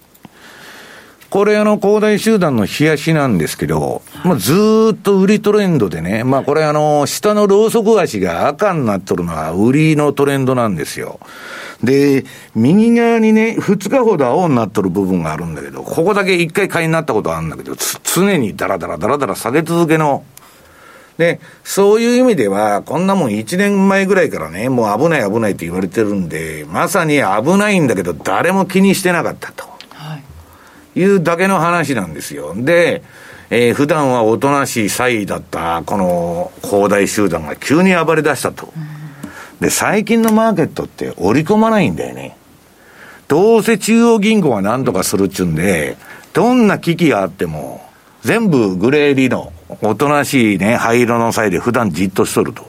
[1.30, 4.54] これあの、恒大集団の冷やしなんですけど、まあ、ず
[4.94, 11.20] っと売りトレンドでね、まあこれあの、下のローソク足が赤になっとるのは売りのトレンドなんですよ。
[11.84, 20.24] で、右側にね、2日ほど青になっとる部分があるんだけど、ここだけ1回買いになったことあるんだけど、常にダラダラダラダラ下げ続けの。
[21.19, 29.69] で、そういう意味では、こんなもん1年前ぐらいからね、もう危ない危ないって言われてるんで、まさに危ないんだけど、誰も気にしてなかったと。
[31.02, 32.54] い、うだけの話なんですよ。
[32.56, 33.02] で、
[33.50, 38.73] えー、普段はおとなしい際だった、この恒大集団が急に暴れ出したと。
[39.60, 42.37] で、最近のマーケットって織り込まないんだよね。
[43.27, 45.97] どうせ中央銀行が何とかするっちゅうんで、
[46.33, 47.85] どんな危機があっても、
[48.23, 52.67] 全部グレーリの、おとなしいね、灰色の際で普段じっとしとると。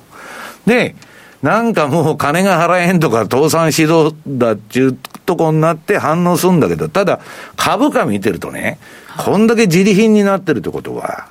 [0.67, 0.95] で、
[1.43, 4.97] なんかもう金が払えんとか倒産指導だっちゅう
[5.31, 7.21] とこになって反応するんだけど、ただ、
[7.57, 8.81] 株価見てるとね、
[9.17, 11.29] こんだけ自利品になってるってことは、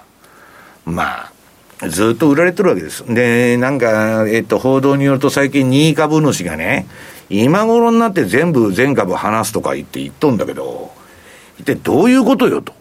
[0.85, 1.29] ま
[1.81, 3.03] あ、ずっと売られてるわけです。
[3.13, 6.87] で、なんか、えっと、報道によると最近2位株主がね、
[7.29, 10.91] 今頃になって全部全株話すとか言って言っとんだけど、
[11.59, 12.73] 一体どういうことよと。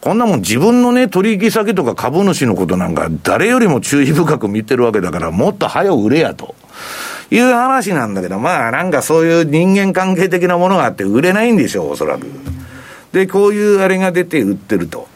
[0.00, 6.56] こんなもん自分のね、取引先とか株主のことなんか誰よりも注意深く見てるわけだから、もっと早う売れやと。
[7.32, 12.26] いう話なんだけど、まあなんかそういう人間関係的なものがあって売れないんでしょう、おそらく。
[13.12, 15.08] で、こういうあれが出て売ってると。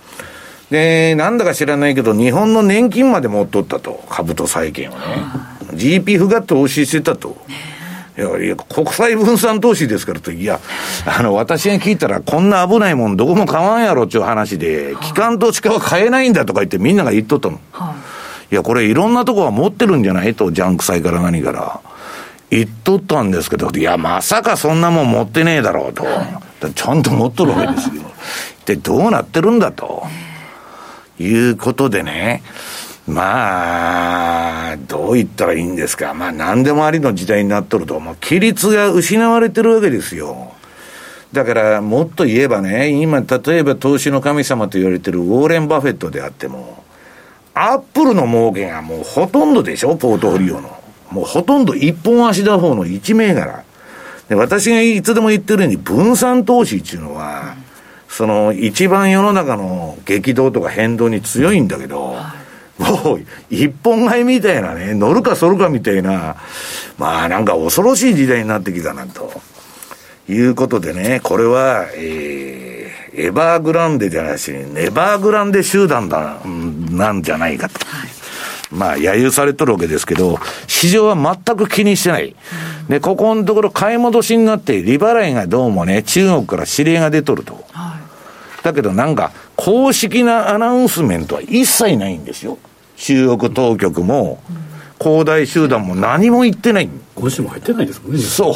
[0.70, 4.02] で、なんだか知らないけど、日本の年金まで持っとったと。
[4.08, 5.00] 株と債券をね。
[5.74, 7.36] GPF が投資してたと。
[8.18, 10.58] いや、いや、国際分散投資ですからと、いや、
[11.04, 17.60] あの、私が聞いたら、こんな危ないもんどこも買わんやろっていう話で、機関投資家は買えないんだとか言ってみんなが言っとったの。
[18.50, 21.80] いや、これいろんなとこは持ってるんじゃないと、ジャンク債から何から。
[22.50, 26.04] 言っとったんですけど、いや、まさかそんなもん持ってねえだろうと。
[26.74, 28.02] ちゃんと持っとるわけですよ。
[28.64, 30.06] で、どうなってるんだと。
[31.18, 32.42] いうことでね、
[33.06, 36.12] まあ、どう言ったらいいんですか。
[36.12, 40.52] まあ、何でもありの時代になっとると、もう規律が失われてるわけですよ。
[41.32, 46.84] だから、もっと言えばね、今、例えば投資の神様と言われてるウォーレン・バフェットであっても、
[47.54, 50.85] アップルの儲けがもうほとんどでしょ、ポートフォリオの。
[51.10, 53.64] もうほとんど一本足打法の一銘柄。
[54.28, 57.54] で、私がいつでも言ってるように、分散投資っていうのは、
[58.08, 62.16] その、一番世の中の激動とか変動に強いんだけど、
[62.78, 66.36] もう、一本買いみたいなね、乗るか反るかみたいな、
[66.98, 69.30] まあなんか恐ろしい時代になってきたな、と
[70.28, 76.40] いうことでね、これは、えー、エバーグランデじゃないし、ネバーグランデ集団だ、
[76.90, 77.78] なんじゃないかと。
[77.86, 78.15] はい
[78.70, 82.34] まあ、揶揄されとるわけですけど、市場は全く気にしてない。
[82.88, 87.64] で、ここのところ買い戻しになって、利払いがどうもね、中国から指令が出とると。
[87.72, 87.96] は
[88.60, 92.58] い、だけどなんか、公式なアナウンスメントは一切ないんですよ。
[92.96, 94.40] 中国当局も、
[94.98, 96.88] 恒大集団も何も言ってない。
[97.14, 98.18] 今週も入ってないですもんね。
[98.18, 98.54] そう。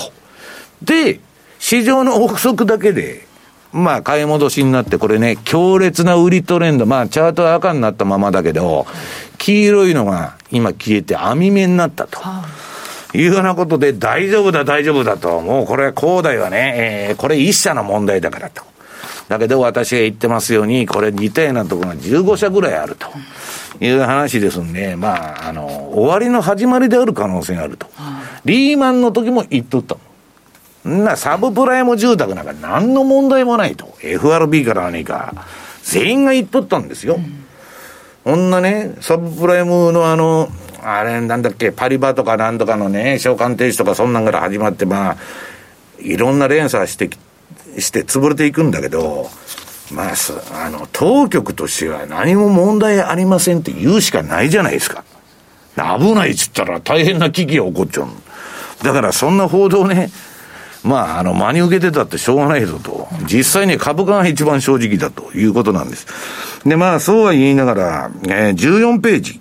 [0.84, 1.20] で、
[1.58, 3.26] 市場の憶測だけで、
[3.72, 8.86] まあ、買い戻しになって、これね、強烈な売りトレンド、まあ、チャートは赤になったままだけど、
[9.40, 12.20] 黄色いのが今消えて網目になったと。
[13.12, 15.40] いうようなことで、大丈夫だ、大丈夫だと。
[15.40, 18.62] もうこれ、恒大はね、えー、これ一社の問題だからと。
[19.28, 23.08] だけど私が言ってますように、これ似たようなところが15社ぐらいあると。
[23.82, 27.86] いう話ですんで、まあ、あの、終わりの始まりである可能性があると。
[28.44, 29.96] リーマンの時も言っとった
[30.84, 33.96] な、サブプライム住宅なんか何の問題もないと。
[34.02, 35.32] FRB から何か。
[35.82, 37.14] 全員が言っとったんですよ。
[37.14, 37.46] こ、ん
[38.24, 40.48] なね、サブプライムのあの、
[40.82, 45.16] あれなんだっけ、パリバとかなんとかのね、償還停止とかそんなんから始まって、まあ、
[46.00, 47.18] いろんな連鎖してき
[47.78, 49.28] して潰れていくんだけど、
[49.92, 50.14] まあ、
[50.52, 55.04] あの、当局としては何も問題ありませんって言うしかないじゃないですか。
[55.76, 58.08] 危ないっつったら大変な危機が起こっちゃう
[58.84, 60.10] だからそんな報道ね、
[60.82, 63.08] まあ、あの、真に受けてたってしょうがないぞと。
[63.26, 66.06] 実際に株価が一番正直だということなんです。
[66.64, 69.40] で、まあ、そうは言いながら、えー、14ページ。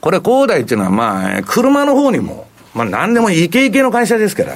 [0.00, 4.54] これ、恒大っていうのは、まあ、車の方にも、まあ、何でもイケイケの会社ですから、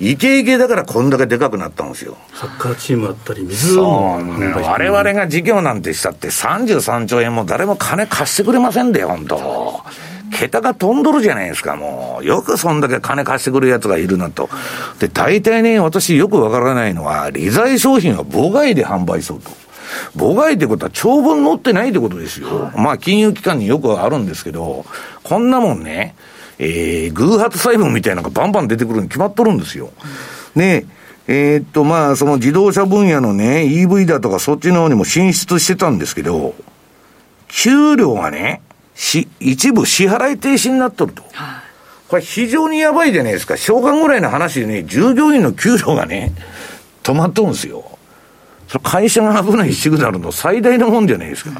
[0.00, 2.16] イケイケだからこんだけでかくなったんですよ。
[2.34, 9.82] サッカーチームだったり、水を、ね、我々が事業なんてしたって33兆円も誰も金貸してくれませんで、本当
[10.30, 12.24] 桁が飛んどるじゃないですか、もう。
[12.24, 14.48] よくそんだけ金貸してくるやつがいるなと。
[14.98, 19.50] で、大体ね、私よくわからないのは、利財商品は母外で販売すると。
[20.16, 22.70] 母外ってことは長文載ってないってことですよ。
[22.76, 24.84] まあ、金融機関によくあるんですけど、
[25.22, 26.14] こんなもんね、
[26.58, 29.90] えー、偶発細分みたいなのがバンバン出てくるに決まっとるんですよ。
[30.54, 30.86] で、
[31.26, 36.54] えー、っと、まあ、その自動車分野のね、EV だとかそっちの方にも進出してたんですけど、
[37.48, 38.62] 給料がね、
[39.00, 41.24] し、一部支払い停止になっとると。
[42.08, 43.54] これ非常にやばいじゃないですか。
[43.54, 46.32] 償還ぐらいの話でね、従業員の給料がね、
[47.02, 47.98] 止まっとるんですよ。
[48.68, 51.50] それ会社が危ないシグナルの最大のもんじゃないですか。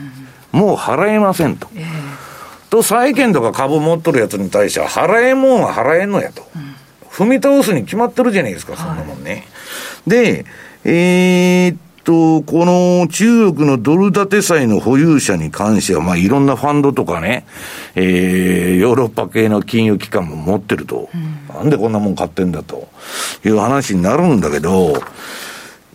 [0.52, 1.68] うん、もう払えませんと。
[1.74, 1.84] えー、
[2.68, 6.46] と、債券とか株持っとるやつに対しては、払えんもんは払えんのやと。
[6.54, 6.74] うん、
[7.08, 9.32] 踏み倒すに決まってるじゃないですか、そんなもんね。
[9.32, 9.38] は
[10.08, 10.44] い、で、
[10.84, 11.76] えー、
[12.10, 17.46] と、この中国のドル建て債の保有者に関しては、まあ、いろんなファンドとかね、
[17.94, 22.88] えー、ヨーロッパ系の金融機関も持ってると、うん、なんでこんなもん買ってんだと
[23.44, 25.00] いう話になるんだけど、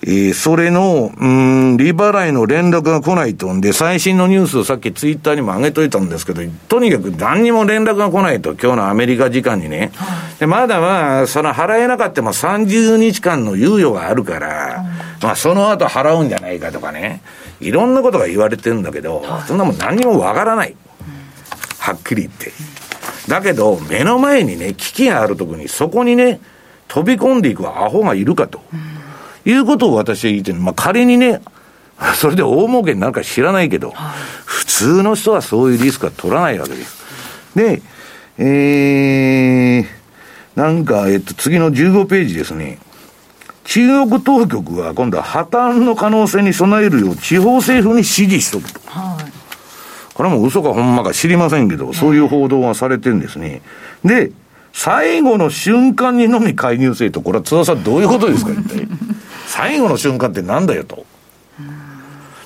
[0.04, 9.92] えー、それの、うん、利払いの連絡が来ないとんで、最新のニュースをさっきツイッターにも上げといたんですけど、とにかく何にも連絡が来ないと、今日のアメリカ時間にね。
[10.40, 14.86] でまだまあ、その払えなかったも30日間の猶予があるから、
[15.24, 17.22] まあその後払うんじゃないかとかね。
[17.62, 20.76] いろんなことが言われてるんだけど、そんなもん何にもわからない。
[21.80, 22.52] はっきり言って。
[23.30, 26.42] だけど、目の前にね、危機があるとこに、そこにね、
[26.88, 28.62] 飛び込んでいくアホがいるかと。
[28.74, 28.95] うん
[29.46, 30.60] いうことを私は言ってる。
[30.60, 31.42] まあ、仮にね、
[32.16, 33.96] それで大儲けになるか知らないけど、はい、
[34.46, 37.06] 普通の人はそういうリスクは取らないわけです。
[37.56, 37.82] で、
[38.38, 42.80] えー、なんか、えっと、次の15ページですね。
[43.64, 48.80] 中国当局は今度は破綻の可能性に備えるよう地方政府に指示しとくと。
[48.86, 49.32] はい、
[50.14, 53.62] これはもう嘘かほんまか知りませんけど、そういう報道がされてるんですね。
[54.04, 54.32] で、
[54.72, 58.88] 最後の瞬間にのみ介入せと、これは津田さんどういうことですか、一体。
[59.56, 61.06] 最後の瞬間ってなんだよと。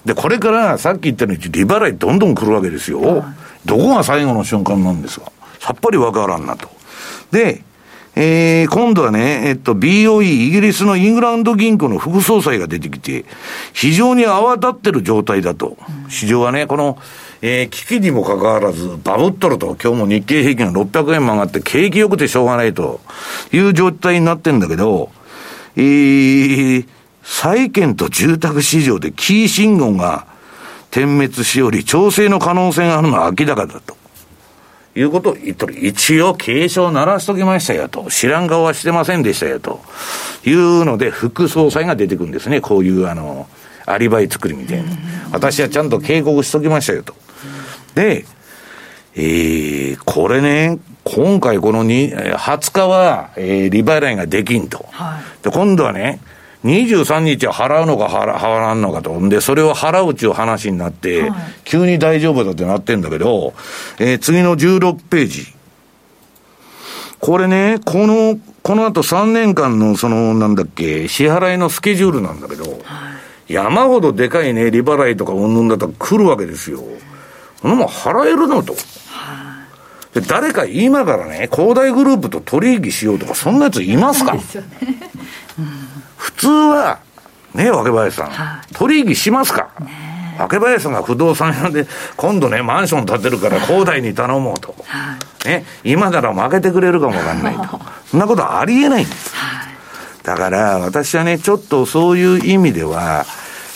[0.05, 3.25] で、これからさっき言ったように利払いどんどん来るわけですよ。
[3.65, 5.31] どこが最後の瞬間なんですか。
[5.59, 6.69] さっぱりわからんなと。
[7.31, 7.63] で、
[8.15, 13.25] えー、今度はね、えっと、BOE、イギリスのイングランド銀行の副総裁が出てきて、
[13.73, 15.77] 非常に泡立ってる状態だと。
[16.09, 16.99] 市場はね、この、
[17.41, 22.99] えー、危機にもかかわらず、バブっとると、今日も日経平均が600円も上がって、景気良くてしょうがないと
[23.51, 25.09] いう状態になってんだけど、
[25.75, 26.85] えー、
[27.29, 30.25] 債券と住宅市場でキー信号が
[30.89, 33.95] 点滅しより調整の可能性があるのは明らかだと。
[34.95, 35.77] いうことを言っとる。
[35.85, 38.07] 一応警鐘を鳴らしときましたよと。
[38.09, 39.79] 知らん顔はしてませんでしたよと。
[40.43, 42.59] いうので、副総裁が出てくるんですね。
[42.59, 43.47] こういうあの、
[43.85, 44.89] アリバイ作りみたいな。
[45.31, 47.13] 私はちゃんと警告しときましたよと。
[47.93, 48.25] で、
[49.15, 54.85] えー、これね、今回このに20日は、えー、利払いができんと。
[54.89, 56.19] はい、で、今度はね、
[56.65, 59.29] 23日は払うのか払払わんのかと。
[59.29, 63.53] で、それを払うちゅう話になって、はい、急に大丈夫だってなってんだけど、
[63.99, 65.53] えー、次の16ページ。
[67.19, 72.77] これね、この、この後3年間のその、なんだっけ、支払いのスケジュールなんだけど、は
[73.47, 76.83] い、山ほどでかいね、利払いとかうんぬんだったら来るわけですよ。
[77.61, 78.75] そのも払えるのと。
[80.13, 84.41] で誰か今からね、恒大グループと取引しようとか、そんなやついますか、ね
[85.59, 86.99] うん、普通は、
[87.55, 94.75] ね、若林さん、は取引しますか、ね、若林さんが不動産屋で、今度ね、マンション建てるから、恒大に頼もうと、
[95.45, 97.79] ね、今なら負けてくれるかもわかんないと、
[98.11, 99.33] そんなことありえないんです。
[100.23, 103.25] だから、私はね、ちょっとそういう意味では、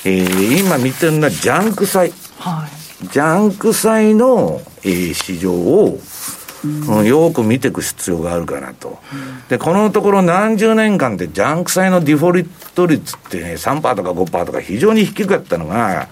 [0.04, 2.14] えー、今見てるのはジャンク債。
[2.40, 2.68] は
[3.02, 3.08] い。
[3.08, 5.98] ジャンク債の、えー、市場を、
[6.64, 9.00] うん、よく見ていく必要があるかなと、
[9.50, 12.46] でこのところ何十年間でジャンク債のデフォル
[12.76, 16.08] ト率ってね、3%とか5%とか非常に低かったのが、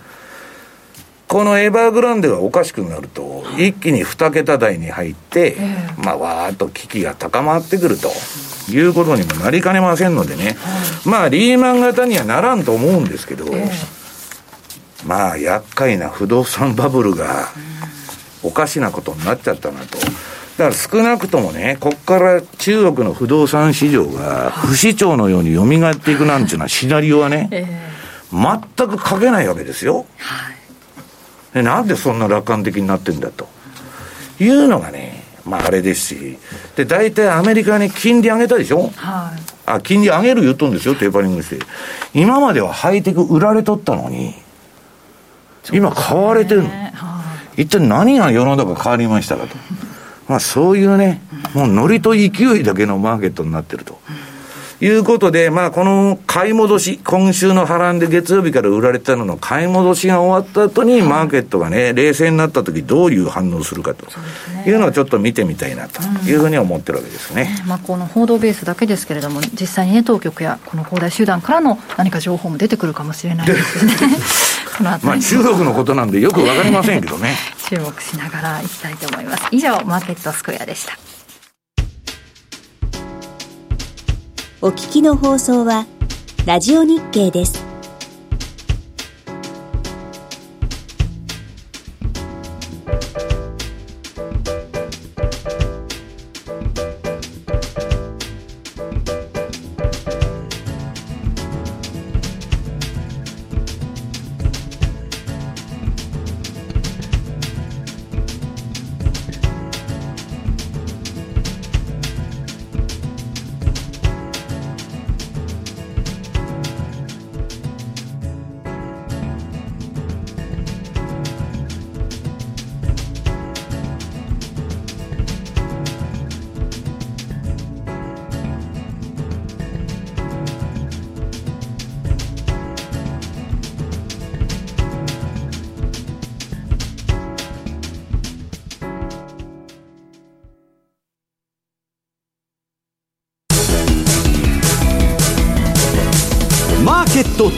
[1.31, 5.55] このエバーグランデがおかしくなると、一気に2桁台に入って、
[5.97, 8.11] まあ、わーっと危機が高まってくると
[8.69, 10.57] いうことにもなりかねませんのでね、
[11.05, 13.45] まあ、リーマン型にはならんと思うんですけど、
[15.05, 17.47] まあ、厄介な不動産バブルが、
[18.43, 19.97] おかしなことになっちゃったなと。
[20.61, 27.49] だから少なくともね、ここから中国の不動産市場が不死鳥のように蘇っていくなんていうのはシナリオはね、
[28.31, 30.05] 全く書けないわけですよ。
[31.55, 33.47] でなんでそんな楽観的になってんだと。
[34.39, 36.37] いうのがね、まああれですし。
[36.75, 38.91] で、大体アメリカに金利上げたでしょ？
[38.95, 39.41] はい。
[39.65, 41.57] あ、金利上げる言っとんですよ、テーパリングして。
[42.13, 44.35] 今まではハイテク売られとったのに、
[45.73, 46.69] 今買われてるの。
[47.57, 49.55] 一体何が世の中変わりましたかと。
[50.31, 51.21] まあそういうね、
[51.53, 52.27] もうノリと勢
[52.57, 53.99] いだけのマーケットになってると。
[54.79, 64.07] いうことで、まあ、この買い戻し、今週の波乱で月曜日から売られたのの買い戻しが終わった後に、マーケットがね、冷静になった時どういう反応するかと
[64.67, 67.59] いうのをちょっと見てみたいなというふうに思ってるわけですね。
[67.61, 73.93] うん、まあ、この報道ベースだけですけれども、実際にね、当局やこの恒大集団からの何か情報も出てくるかもしれないですね。
[74.81, 77.35] まあ、中国のことなんでよくわかりませんけどね。
[77.69, 79.43] 注目しながらいきたいと思います。
[79.51, 80.97] 以上、マーケットスクエアでした。
[84.61, 85.85] お聞きの放送は、
[86.45, 87.70] ラジオ日経です。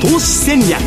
[0.02, 0.82] 投資戦略。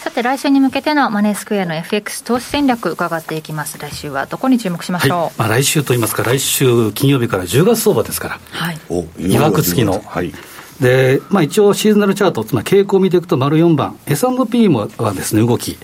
[0.00, 3.78] さて来週に向けてのマネースクエアの FX 投資戦略伺っていきます。
[3.78, 10.32] 来週はどこに注目しましょう、はい、まあ、来週といいますか来週金曜日から10月相場ですから、はい、いわくつきの、はい。
[10.80, 15.78] でまあ、一応シーズナルチャート、つまり傾向を見ていくと、丸4番、S&P もはですね、動き、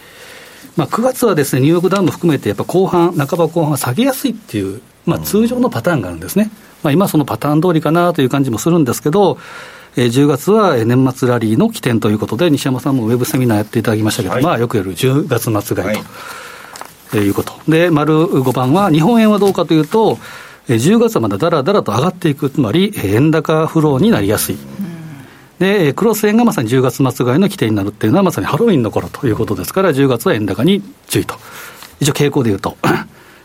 [0.76, 6.50] まあ、9月はですね、ニューヨークダウンも含めて、やっぱ後半、半ば後半は下げやすいっていう、まあ、通常のパターンがあるんですね。
[6.82, 9.38] まあ、今そのパターン通りかなという感じもするんですけど、
[9.96, 17.54] えー、10月は年末ラリーの起点ということで、西山さんもウェブセミナーやっていただきましたけど、はい、まあ、よくやる10月末買いと、はい、いうこと。
[17.66, 20.18] で、丸5番は、日本円はどうかというと、
[20.68, 24.58] 10月はまだだらだらと上がっていく、つまり円高フローになりやすい。
[25.58, 31.36] で、クロス円がまさに10月末買いの起点になるっていうのは、まさにハロウィンの頃ということですから、10月は円高に注意と。
[32.00, 32.76] 一応傾向でいうと。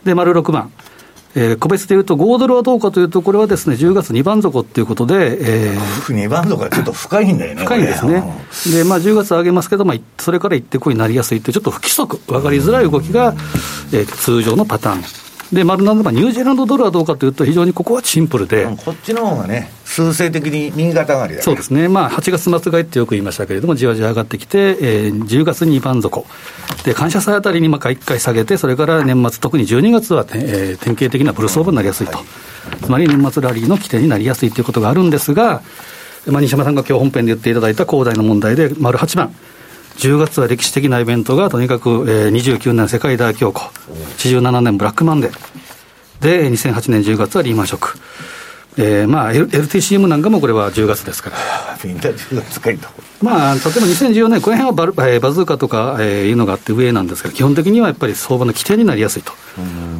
[0.04, 0.72] で、丸6番。
[1.36, 5.38] えー、個別でいうと、5ドルはどうかというと、これはですね、10月2番底ということで、
[5.72, 7.64] えー、2番底はちょっと深いんだよね。
[7.64, 8.24] 深いんですね。
[8.74, 13.34] で、まあ、10月上げますけど、まあ、それから行ってこいになりやすいという、ちょっと不規則、分かりづらい動きが、
[13.94, 15.31] えー、通常のパターン。
[15.54, 18.66] で、丸7番、ニュージーランドドルはどうかというと、非常にここはシンプルで。
[18.86, 26.26] こっちの方がね、数勢的に右肩上がりだ、そうですね、まあ、8月末買いってよく言いましたけれども、じわじわ上がってきて、えー、10月に2番底、
[26.86, 35.62] で感謝祭あたりにまあ1回下げて、それから年末、特に12月は、えー、典型的なブルー相場になりやすいと、はい、つまり年末ラリーの起点になりやすいということがあるんですが、
[36.28, 39.36] まあ、西山さんが今日本編で言っていただいた恒大の問題で、丸8番。
[39.98, 43.70] 10月は歴史的なイベントがとにかく、えー、29年世界大恐慌、
[44.18, 45.62] 87年ブラックマンデー、
[46.22, 47.98] で、2008年10月はリーマンショック。
[48.78, 51.38] えー、まあ、LTCM なんかもこれは10月ですから。
[51.84, 52.88] みんな10月かいと。
[53.22, 59.34] まあ、例えば2014年、この辺はバル、えー、バズーカとか、えー、いうのがあって上なんですが、基本的にはやっぱり相場の規定になりやすいと。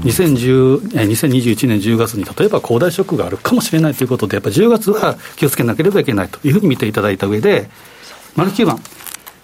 [0.04, 7.70] 2010えー、2021年10月に例えば恒大ショックがあるかもしれないということで、やっぱり10月は気をつけなければいけないというふうに見ていただいた上で、
[8.36, 8.80] 丸9番。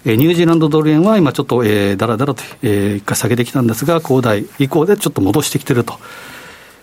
[0.07, 5.95] えー、ニュージーランドドル円は今ちょっと、えー、だらだらと、えー、一回下げてきたんですが、恒大以降でちょっと戻してきてると。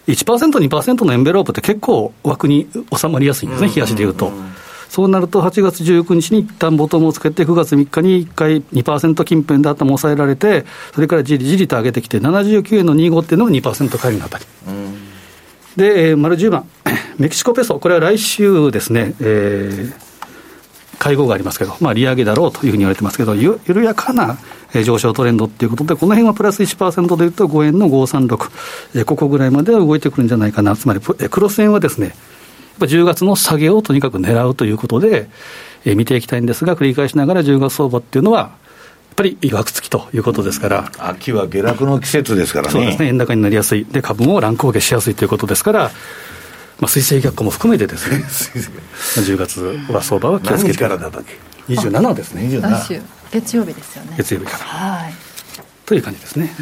[0.07, 4.31] 1%、2%のエンベロープって結構枠に収まりやすいんですね、冷やしでいうと。
[4.91, 14.45] そうなると、8月19日に一旦ボトムをつけて、9月3日に1回2%近辺で頭も抑えられて、それからじりじりと上げてきて、79円の25っていうのが2%返りのあたり。
[15.77, 16.69] で、えー、丸10番、
[17.19, 20.04] メキシコペソ、これは来週ですね、えー、
[21.05, 24.39] 会合がありますけど、まあ、利上げだろうというふうに言われてますけど、緩やかな
[24.73, 32.15] 上昇トレンドということで、この辺はプラス1%でいうと5円の536、ここぐらいまでは動いてくるんじゃないかな、つまりクロス円はですね、やっ
[32.81, 35.29] ぱ10月の下げをとにかく狙うということで、
[35.85, 38.51] え見ていきたいんですが、繰り返しながら10月相場っていうのは、やっ
[39.15, 45.91] ぱりいわくつきということですから、秋は下落の季節ですからね、そうですね、円高になりやすい、で株も乱高下しやすいということですから、
[46.81, 48.25] まあ、水星逆行も含めてですね、
[49.23, 49.61] 10月
[49.93, 50.79] は相場は気をつけて。
[50.79, 51.39] からだっけ
[51.73, 52.61] ？27ですね。
[52.61, 53.01] 来週。
[53.31, 54.15] 月曜日ですよね。
[54.17, 54.65] 月曜日から。
[54.65, 55.15] はい。
[55.87, 56.55] という感じですね。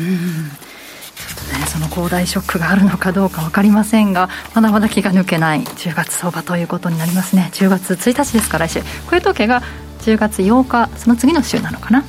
[1.53, 9.63] ね、その恒大ショックがあるのかどうか分かりませんが、まだまだ気が抜けない10月相場ということになりますね、10月1日ですから、来週、こういう統計が
[10.01, 12.05] 10月8日、その次の週なのかな。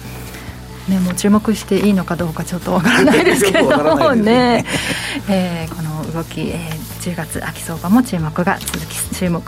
[0.87, 4.65] ね、もう注目していいのかどうかちょっとわからないですけどもね。
[5.29, 9.41] えー、この動き、えー、10月秋相場も注目が続き注目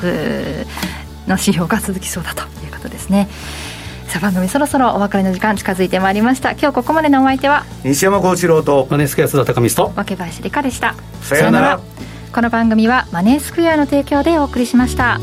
[1.25, 3.29] の指標が続きそうだということですね。
[4.07, 6.51] さあ番組そろそろお別れの時間近づいてまいりました。
[6.51, 10.95] 今日ここまでのお相手は西山幸四郎とマネースクエア須田高見と若林理香でした。
[11.21, 11.79] さようなら。
[12.33, 15.21] この番組はマネースクエアの提供でお送りしました。